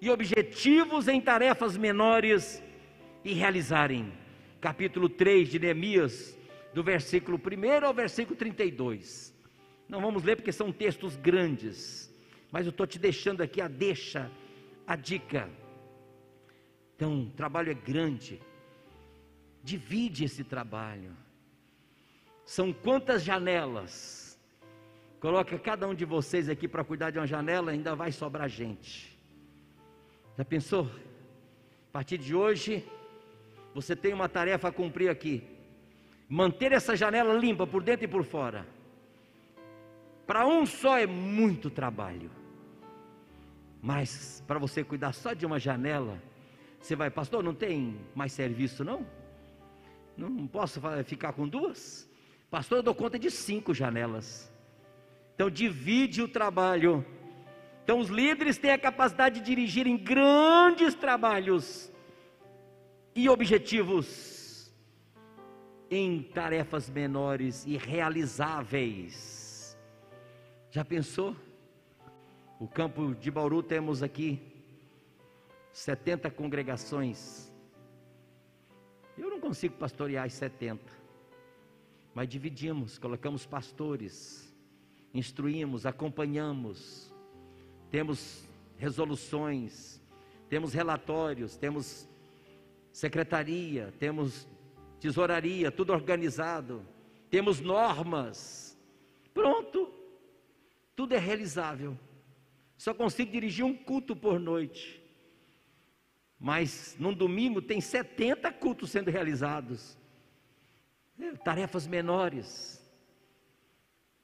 [0.00, 2.62] e objetivos em tarefas menores
[3.22, 4.10] e realizarem.
[4.58, 6.40] Capítulo 3 de Neemias,
[6.72, 9.34] do versículo 1 ao versículo 32.
[9.88, 12.12] Não vamos ler porque são textos grandes,
[12.50, 14.30] mas eu estou te deixando aqui a deixa,
[14.86, 15.50] a dica.
[16.96, 18.40] Então, o trabalho é grande,
[19.62, 21.14] divide esse trabalho.
[22.44, 24.38] São quantas janelas?
[25.20, 29.18] Coloca cada um de vocês aqui para cuidar de uma janela, ainda vai sobrar gente.
[30.36, 30.90] Já pensou?
[31.88, 32.84] A partir de hoje,
[33.74, 35.46] você tem uma tarefa a cumprir aqui
[36.32, 38.66] manter essa janela limpa por dentro e por fora.
[40.26, 42.30] Para um só é muito trabalho.
[43.82, 46.18] Mas para você cuidar só de uma janela,
[46.80, 49.06] você vai, pastor, não tem mais serviço não?
[50.16, 52.08] Não posso ficar com duas?
[52.50, 54.50] Pastor, eu dou conta de cinco janelas.
[55.34, 57.04] Então divide o trabalho.
[57.84, 61.92] Então os líderes têm a capacidade de dirigir em grandes trabalhos
[63.14, 64.31] e objetivos
[65.94, 69.76] em tarefas menores e realizáveis.
[70.70, 71.36] Já pensou?
[72.58, 74.40] O campo de Bauru temos aqui
[75.70, 77.52] 70 congregações.
[79.18, 80.82] Eu não consigo pastorear as 70,
[82.14, 84.50] mas dividimos, colocamos pastores,
[85.12, 87.14] instruímos, acompanhamos,
[87.90, 90.00] temos resoluções,
[90.48, 92.08] temos relatórios, temos
[92.90, 94.48] secretaria, temos
[95.02, 96.86] tesouraria, tudo organizado,
[97.28, 98.78] temos normas.
[99.34, 99.92] Pronto,
[100.94, 101.98] tudo é realizável.
[102.78, 105.02] Só consigo dirigir um culto por noite.
[106.38, 109.98] Mas num domingo tem 70 cultos sendo realizados.
[111.18, 112.80] É, tarefas menores.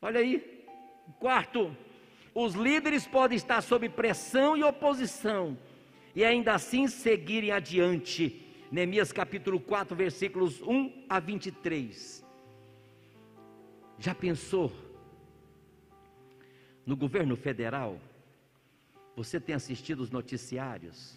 [0.00, 0.64] Olha aí.
[1.18, 1.76] Quarto,
[2.32, 5.58] os líderes podem estar sob pressão e oposição
[6.14, 12.22] e ainda assim seguirem adiante Neemias capítulo 4, versículos 1 a 23.
[13.98, 14.70] Já pensou?
[16.84, 17.98] No governo federal,
[19.16, 21.16] você tem assistido os noticiários?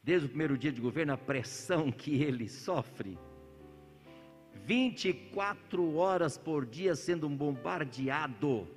[0.00, 3.18] Desde o primeiro dia de governo, a pressão que ele sofre.
[4.64, 8.68] 24 horas por dia sendo bombardeado.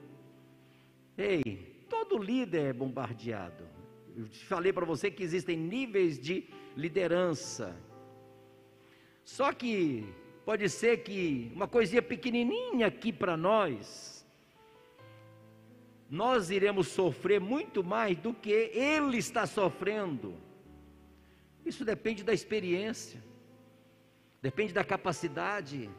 [1.16, 3.81] Ei, todo líder é bombardeado.
[4.16, 7.76] Eu falei para você que existem níveis de liderança.
[9.24, 10.06] Só que
[10.46, 14.26] pode ser que uma coisinha pequenininha aqui para nós,
[16.10, 20.36] nós iremos sofrer muito mais do que ele está sofrendo.
[21.66, 23.24] Isso depende da experiência,
[24.42, 25.90] depende da capacidade,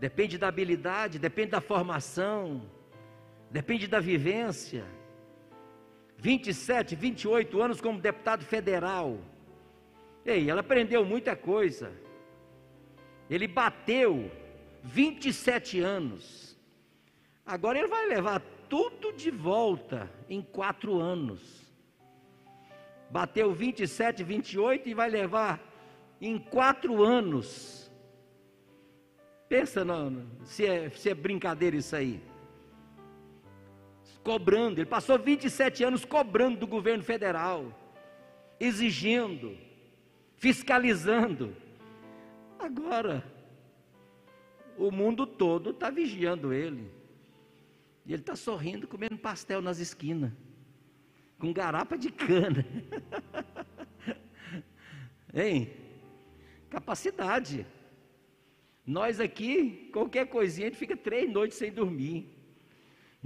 [0.00, 2.68] depende da habilidade, depende da formação,
[3.50, 4.84] depende da vivência.
[6.18, 9.18] 27, 28 anos como deputado federal.
[10.24, 11.92] Ei, ela aprendeu muita coisa.
[13.28, 14.30] Ele bateu
[14.82, 16.56] 27 anos.
[17.44, 21.72] Agora ele vai levar tudo de volta em quatro anos.
[23.10, 25.60] Bateu 27, 28 e vai levar
[26.20, 27.90] em quatro anos.
[29.48, 32.20] Pensa não, se, é, se é brincadeira isso aí.
[34.26, 37.72] Cobrando, ele passou 27 anos cobrando do governo federal,
[38.58, 39.56] exigindo
[40.36, 41.56] fiscalizando.
[42.58, 43.24] Agora,
[44.76, 46.90] o mundo todo está vigiando ele.
[48.04, 50.32] E ele está sorrindo, comendo pastel nas esquinas,
[51.38, 52.64] com garapa de cana.
[55.34, 55.72] hein?
[56.70, 57.66] Capacidade.
[58.86, 62.35] Nós aqui, qualquer coisinha, a gente fica três noites sem dormir.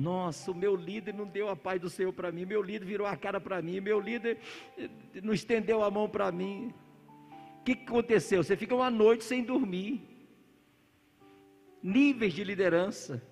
[0.01, 3.07] Nossa, o meu líder não deu a paz do Senhor para mim, meu líder virou
[3.07, 4.39] a cara para mim, meu líder
[4.79, 4.89] eh,
[5.23, 6.73] não estendeu a mão para mim.
[7.61, 8.43] O que aconteceu?
[8.43, 10.01] Você fica uma noite sem dormir.
[11.83, 13.23] Níveis de liderança.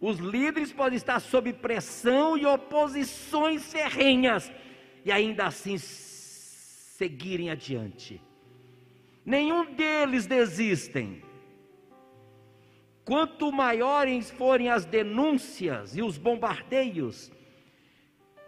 [0.00, 4.52] Os líderes podem estar sob pressão e oposições ferrenhas
[5.04, 8.22] e ainda assim seguirem adiante.
[9.24, 11.25] Nenhum deles desistem.
[13.06, 17.30] Quanto maiores forem as denúncias e os bombardeios,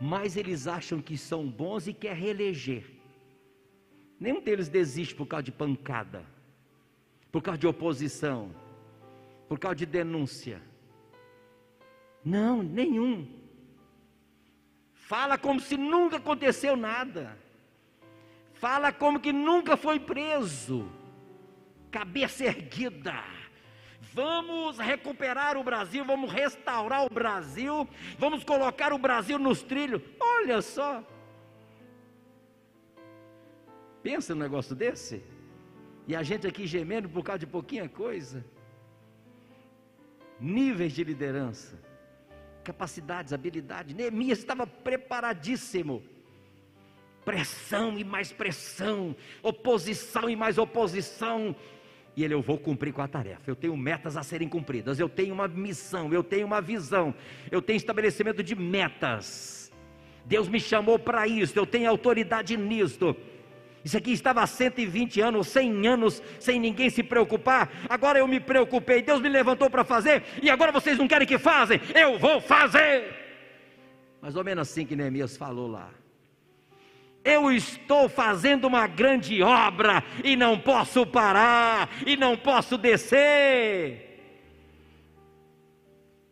[0.01, 2.85] mais eles acham que são bons e quer reeleger.
[4.19, 6.27] Nenhum deles desiste por causa de pancada,
[7.31, 8.53] por causa de oposição,
[9.49, 10.61] por causa de denúncia.
[12.25, 13.29] Não, nenhum.
[14.93, 17.39] Fala como se nunca aconteceu nada.
[18.55, 20.91] Fala como que nunca foi preso.
[21.93, 23.38] Cabeça erguida
[24.13, 27.87] Vamos recuperar o Brasil, vamos restaurar o Brasil,
[28.19, 30.03] vamos colocar o Brasil nos trilhos.
[30.19, 31.05] Olha só.
[34.03, 35.23] Pensa num negócio desse?
[36.07, 38.45] E a gente aqui gemendo por causa de pouquinha coisa.
[40.41, 41.79] Níveis de liderança,
[42.65, 43.95] capacidades, habilidades.
[43.95, 46.03] Neemias estava preparadíssimo.
[47.25, 51.55] Pressão e mais pressão, oposição e mais oposição
[52.19, 53.49] e ele, eu vou cumprir com a tarefa.
[53.49, 57.15] Eu tenho metas a serem cumpridas, eu tenho uma missão, eu tenho uma visão,
[57.49, 59.73] eu tenho estabelecimento de metas.
[60.25, 63.17] Deus me chamou para isso, eu tenho autoridade nisto.
[63.85, 67.71] Isso aqui estava há 120 anos, 100 anos, sem ninguém se preocupar.
[67.89, 71.39] Agora eu me preocupei, Deus me levantou para fazer, e agora vocês não querem que
[71.39, 71.81] fazem?
[71.95, 73.15] Eu vou fazer.
[74.21, 75.89] Mais ou menos assim que Neemias falou lá.
[77.29, 84.19] Eu estou fazendo uma grande obra e não posso parar, e não posso descer.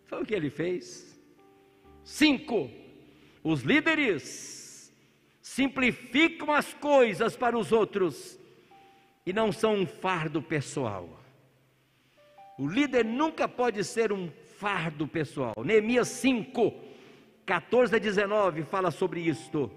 [0.06, 1.20] Foi o que ele fez.
[2.02, 2.70] Cinco,
[3.44, 4.90] os líderes
[5.42, 8.38] simplificam as coisas para os outros
[9.26, 11.22] e não são um fardo pessoal.
[12.58, 15.52] O líder nunca pode ser um fardo pessoal.
[15.62, 16.72] Neemias 5,
[17.44, 19.70] 14 a 19 fala sobre isto.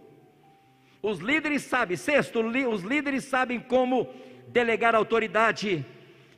[1.01, 4.13] Os líderes sabem, sexto, os líderes sabem como
[4.47, 5.85] delegar a autoridade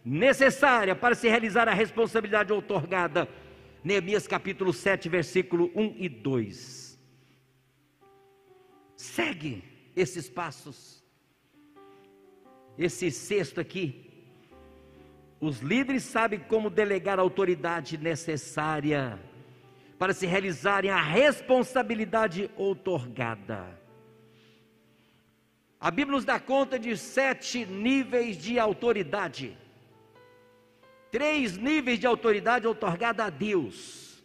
[0.06, 3.28] necessária para se realizar a responsabilidade outorgada.
[3.84, 7.00] Neemias capítulo 7, versículo 1 e 2.
[8.96, 9.64] Segue
[9.96, 11.04] esses passos.
[12.78, 14.10] Esse sexto aqui.
[15.40, 19.20] Os líderes sabem como delegar a autoridade necessária
[19.98, 23.81] para se realizarem a responsabilidade outorgada.
[25.82, 29.58] A Bíblia nos dá conta de sete níveis de autoridade.
[31.10, 34.24] Três níveis de autoridade otorgada a Deus.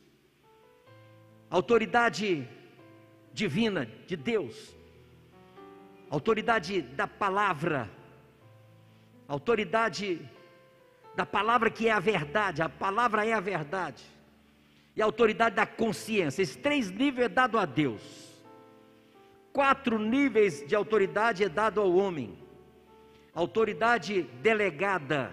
[1.48, 2.46] Autoridade
[3.32, 4.76] divina de Deus.
[6.10, 7.90] Autoridade da palavra.
[9.26, 10.20] Autoridade
[11.14, 12.60] da palavra que é a verdade.
[12.60, 14.04] A palavra é a verdade.
[14.94, 16.42] E a autoridade da consciência.
[16.42, 18.25] Esses três níveis é dado a Deus
[19.56, 22.38] quatro níveis de autoridade é dado ao homem:
[23.34, 25.32] autoridade delegada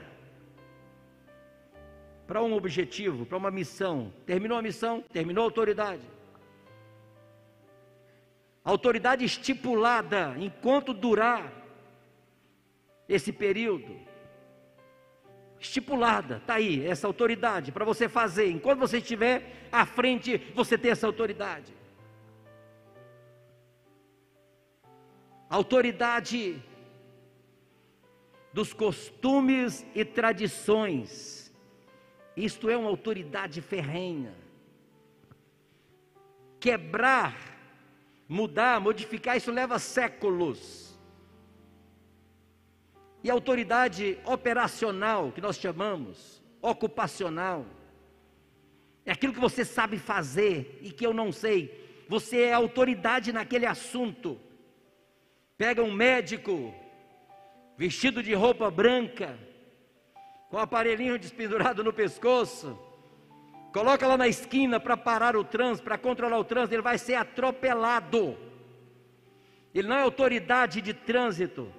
[2.25, 4.13] para um objetivo, para uma missão.
[4.25, 6.07] Terminou a missão, terminou a autoridade.
[8.63, 11.51] Autoridade estipulada enquanto durar
[13.09, 13.93] esse período.
[15.59, 18.49] Estipulada, está aí, essa autoridade para você fazer.
[18.49, 21.82] Enquanto você estiver à frente, você tem essa autoridade.
[25.53, 26.59] Autoridade
[28.51, 31.53] dos costumes e tradições.
[32.35, 34.33] Isto é uma autoridade ferrenha.
[36.59, 37.37] Quebrar,
[38.27, 40.97] mudar, modificar, isso leva séculos.
[43.23, 47.63] E a autoridade operacional, que nós chamamos, ocupacional,
[49.05, 52.05] é aquilo que você sabe fazer e que eu não sei.
[52.09, 54.39] Você é autoridade naquele assunto
[55.57, 56.73] pega um médico
[57.77, 59.37] vestido de roupa branca,
[60.49, 62.77] com um aparelhinho despendurado no pescoço,
[63.71, 67.15] coloca lá na esquina para parar o trânsito, para controlar o trânsito, ele vai ser
[67.15, 68.37] atropelado.
[69.73, 71.73] Ele não é autoridade de trânsito.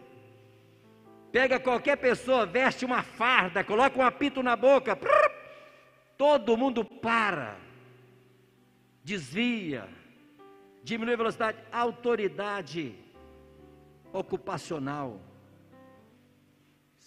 [1.30, 4.98] Pega qualquer pessoa, veste uma farda, coloca um apito na boca,
[6.16, 7.56] todo mundo para,
[9.02, 9.88] desvia,
[10.82, 11.58] diminui a velocidade.
[11.72, 13.03] Autoridade
[14.14, 15.20] ocupacional.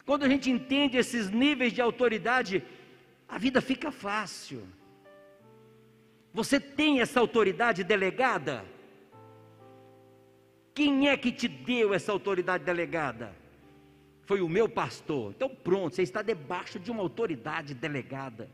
[0.06, 2.64] Quando a gente entende esses níveis de autoridade,
[3.28, 4.66] a vida fica fácil.
[6.34, 8.64] Você tem essa autoridade delegada?
[10.74, 13.36] Quem é que te deu essa autoridade delegada?
[14.22, 15.34] Foi o meu pastor.
[15.36, 18.50] Então, pronto, você está debaixo de uma autoridade delegada.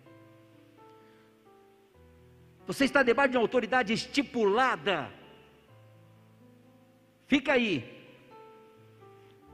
[2.66, 5.12] Você está debaixo de uma autoridade estipulada.
[7.28, 7.93] Fica aí.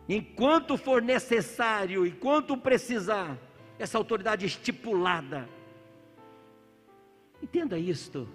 [0.10, 3.38] Enquanto for necessário, enquanto precisar,
[3.78, 5.47] essa autoridade estipulada.
[7.43, 8.28] Entenda isto.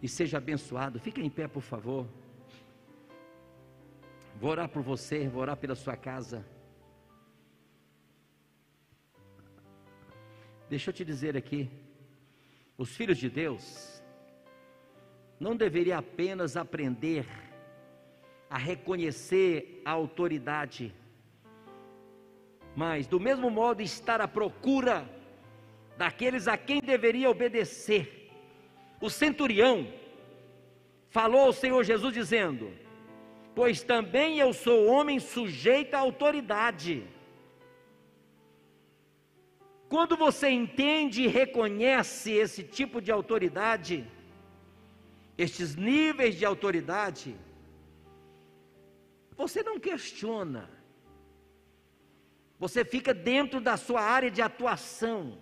[0.00, 0.98] E seja abençoado.
[0.98, 2.08] Fique em pé, por favor.
[4.40, 6.46] Vou orar por você, vou orar pela sua casa.
[10.70, 11.68] Deixa eu te dizer aqui,
[12.78, 14.02] os filhos de Deus
[15.38, 17.26] não deveriam apenas aprender
[18.50, 20.94] a reconhecer a autoridade,
[22.74, 25.08] mas do mesmo modo estar à procura
[25.96, 28.30] daqueles a quem deveria obedecer.
[29.00, 29.92] O centurião
[31.10, 32.72] falou ao Senhor Jesus dizendo:
[33.54, 37.06] Pois também eu sou homem sujeito à autoridade.
[39.88, 44.06] Quando você entende e reconhece esse tipo de autoridade,
[45.36, 47.34] estes níveis de autoridade,
[49.38, 50.68] você não questiona,
[52.58, 55.38] você fica dentro da sua área de atuação,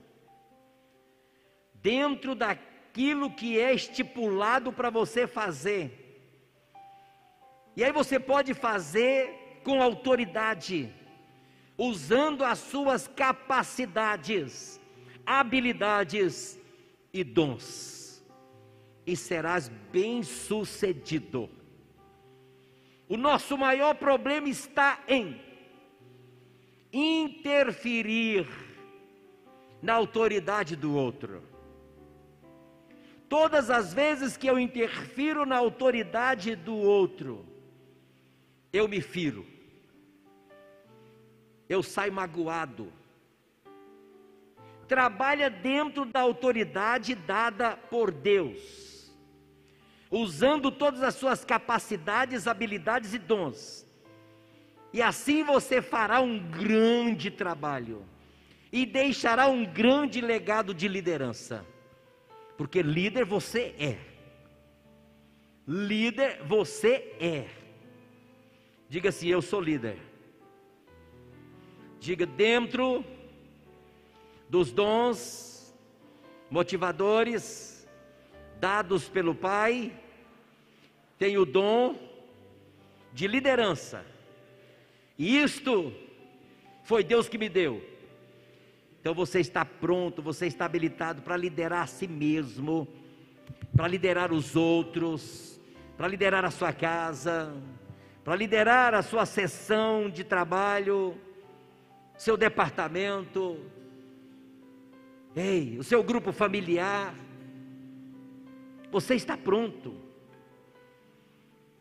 [1.73, 6.03] dentro daquilo que é estipulado para você fazer,
[7.75, 10.93] e aí você pode fazer com autoridade
[11.79, 14.79] usando as suas capacidades,
[15.25, 16.59] habilidades
[17.15, 18.23] e dons,
[19.07, 21.56] e serás bem-sucedido.
[23.09, 25.41] O nosso maior problema está em
[26.93, 28.47] interferir
[29.81, 31.43] na autoridade do outro.
[33.29, 37.45] Todas as vezes que eu interfiro na autoridade do outro,
[38.73, 39.57] eu me firo
[41.69, 42.93] eu saio magoado.
[44.89, 48.86] Trabalha dentro da autoridade dada por Deus,
[50.11, 53.87] usando todas as suas capacidades, habilidades e dons.
[54.93, 58.05] E assim você fará um grande trabalho
[58.73, 61.67] e deixará um grande legado de liderança.
[62.57, 63.99] Porque líder você é.
[65.67, 67.49] Líder você é.
[68.89, 69.99] Diga assim: Eu sou líder.
[72.01, 73.05] Diga dentro
[74.49, 75.77] dos dons
[76.51, 77.76] motivadores
[78.61, 79.93] dados pelo Pai,
[81.19, 81.97] tem o dom
[83.13, 84.05] de liderança.
[85.19, 85.93] E isto
[86.85, 87.83] foi Deus que me deu.
[89.01, 92.89] Então você está pronto, você está habilitado para liderar a si mesmo,
[93.75, 95.61] para liderar os outros,
[95.97, 97.55] para liderar a sua casa,
[98.25, 101.17] para liderar a sua sessão de trabalho,
[102.19, 103.59] seu departamento,
[105.35, 107.15] ei, o seu grupo familiar.
[108.97, 109.95] Você está pronto.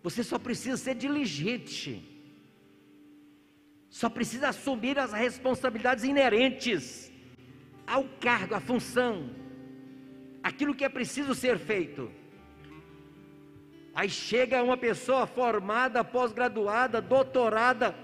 [0.04, 1.92] Você só precisa ser diligente.
[3.90, 7.10] Só precisa assumir as responsabilidades inerentes
[7.88, 9.30] ao cargo, à função,
[10.44, 12.12] aquilo que é preciso ser feito.
[13.94, 17.96] Aí chega uma pessoa formada, pós-graduada, doutorada,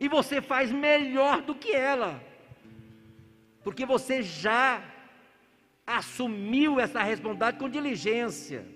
[0.00, 2.20] e você faz melhor do que ela,
[3.62, 4.91] porque você já
[5.86, 8.66] assumiu essa responsabilidade com diligência,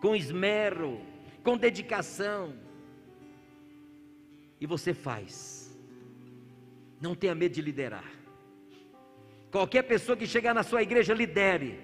[0.00, 1.00] com esmero,
[1.42, 2.54] com dedicação,
[4.60, 5.76] e você faz.
[7.00, 8.10] Não tenha medo de liderar.
[9.50, 11.80] Qualquer pessoa que chegar na sua igreja, lidere.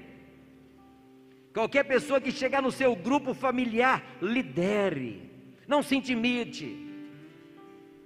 [1.53, 5.31] Qualquer pessoa que chegar no seu grupo familiar, lidere.
[5.67, 6.85] Não se intimide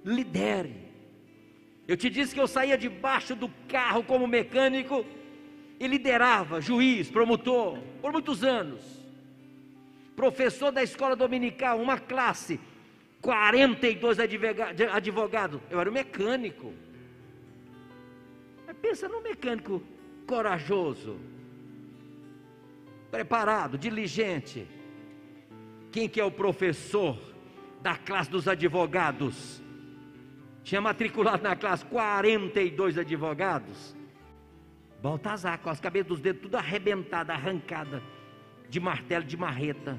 [0.09, 0.88] lidere.
[1.86, 5.05] Eu te disse que eu saía debaixo do carro como mecânico
[5.79, 8.83] e liderava, juiz, promotor, por muitos anos.
[10.16, 12.59] Professor da escola dominical, uma classe,
[13.20, 15.61] 42 advogados.
[15.70, 16.72] Eu era um mecânico.
[18.66, 19.83] Mas pensa num mecânico
[20.26, 21.18] corajoso,
[23.11, 24.66] preparado, diligente.
[25.93, 27.18] Quem que é o professor
[27.81, 29.62] da classe dos advogados?
[30.68, 33.97] tinha matriculado na classe 42 advogados.
[35.01, 38.03] Baltazar, com as cabeças dos dedos tudo arrebentada, arrancada,
[38.68, 39.99] de martelo, de marreta.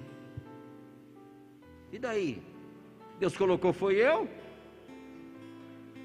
[1.91, 2.41] E daí?
[3.19, 4.29] Deus colocou, foi eu?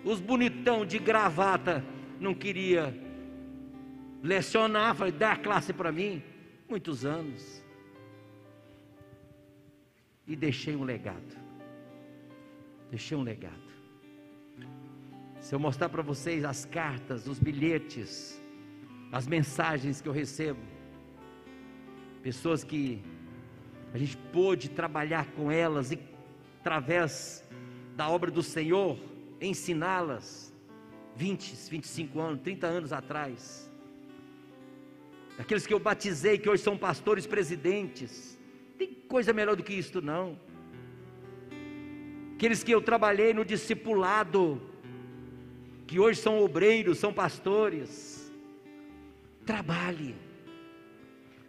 [0.05, 1.85] Os bonitão de gravata
[2.21, 2.95] não queria
[4.23, 6.23] lecionar, falei, dá a classe para mim.
[6.69, 7.63] muitos anos.
[10.27, 11.37] E deixei um legado.
[12.91, 13.75] Deixei um legado.
[15.41, 18.41] Se eu mostrar para vocês as cartas, os bilhetes,
[19.15, 20.59] as mensagens que eu recebo,
[22.21, 23.01] pessoas que
[23.93, 25.99] a gente pôde trabalhar com elas e
[26.59, 27.49] através
[27.95, 28.99] da obra do Senhor,
[29.41, 30.53] ensiná-las
[31.15, 33.71] 20, 25 anos, 30 anos atrás.
[35.39, 38.37] Aqueles que eu batizei, que hoje são pastores presidentes.
[38.77, 40.37] Tem coisa melhor do que isto não.
[42.35, 44.61] Aqueles que eu trabalhei no discipulado,
[45.87, 48.14] que hoje são obreiros, são pastores.
[49.45, 50.15] Trabalhe.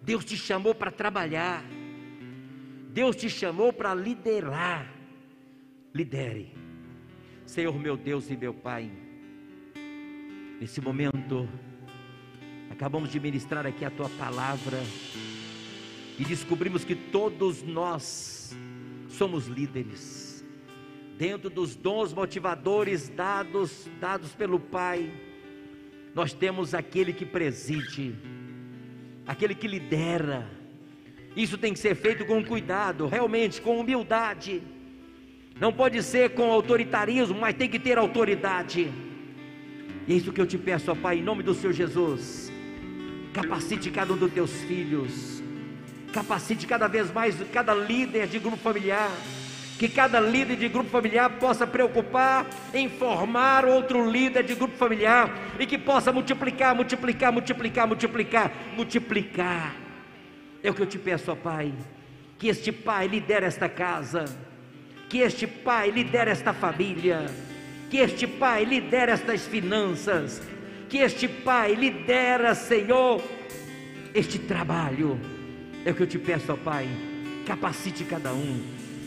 [0.01, 1.63] Deus te chamou para trabalhar.
[2.91, 4.91] Deus te chamou para liderar.
[5.93, 6.53] Lidere.
[7.45, 8.91] Senhor meu Deus e meu Pai,
[10.59, 11.47] nesse momento,
[12.71, 14.79] acabamos de ministrar aqui a tua palavra
[16.17, 18.57] e descobrimos que todos nós
[19.07, 20.43] somos líderes.
[21.17, 25.11] Dentro dos dons motivadores dados dados pelo Pai,
[26.15, 28.15] nós temos aquele que preside,
[29.27, 30.49] aquele que lidera.
[31.35, 34.63] Isso tem que ser feito com cuidado, realmente com humildade
[35.59, 38.91] não pode ser com autoritarismo, mas tem que ter autoridade.
[40.07, 42.51] E é isso que eu te peço, ó Pai, em nome do Senhor Jesus.
[43.33, 45.41] Capacite cada um dos teus filhos.
[46.11, 49.09] Capacite cada vez mais cada líder de grupo familiar.
[49.77, 55.29] Que cada líder de grupo familiar possa preocupar em formar outro líder de grupo familiar
[55.59, 59.75] e que possa multiplicar, multiplicar, multiplicar, multiplicar, multiplicar.
[60.63, 61.73] É o que eu te peço, ó Pai.
[62.37, 64.25] Que este Pai lidere esta casa
[65.09, 67.25] que este pai lidere esta família,
[67.89, 70.41] que este pai lidere estas finanças,
[70.89, 73.21] que este pai lidera, Senhor,
[74.13, 75.19] este trabalho.
[75.85, 76.87] É o que eu te peço, ó Pai,
[77.45, 78.61] capacite cada um,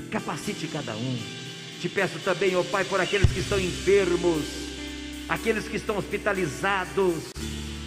[0.08, 1.18] capacite cada um.
[1.80, 4.44] Te peço também, ó Pai, por aqueles que estão enfermos,
[5.28, 7.14] aqueles que estão hospitalizados,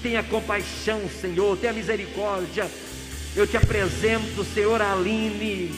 [0.01, 2.69] tenha compaixão, Senhor, tenha misericórdia.
[3.35, 5.71] Eu te apresento, Senhor, Aline,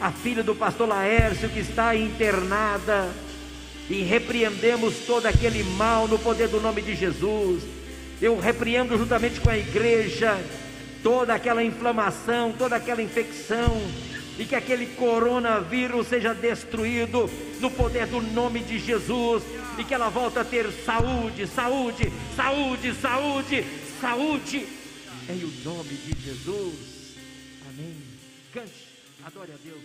[0.00, 3.10] a filha do pastor Laércio que está internada,
[3.88, 7.62] e repreendemos todo aquele mal no poder do nome de Jesus.
[8.20, 10.38] Eu repreendo juntamente com a igreja
[11.02, 13.80] toda aquela inflamação, toda aquela infecção,
[14.38, 17.30] e que aquele coronavírus seja destruído
[17.60, 19.42] no poder do nome de Jesus,
[19.78, 23.64] e que ela volte a ter saúde, saúde, saúde, saúde,
[24.00, 24.68] saúde,
[25.28, 26.74] em o nome de Jesus.
[27.68, 27.96] Amém.
[28.52, 28.86] Cante.
[29.24, 29.82] Adore a Deus.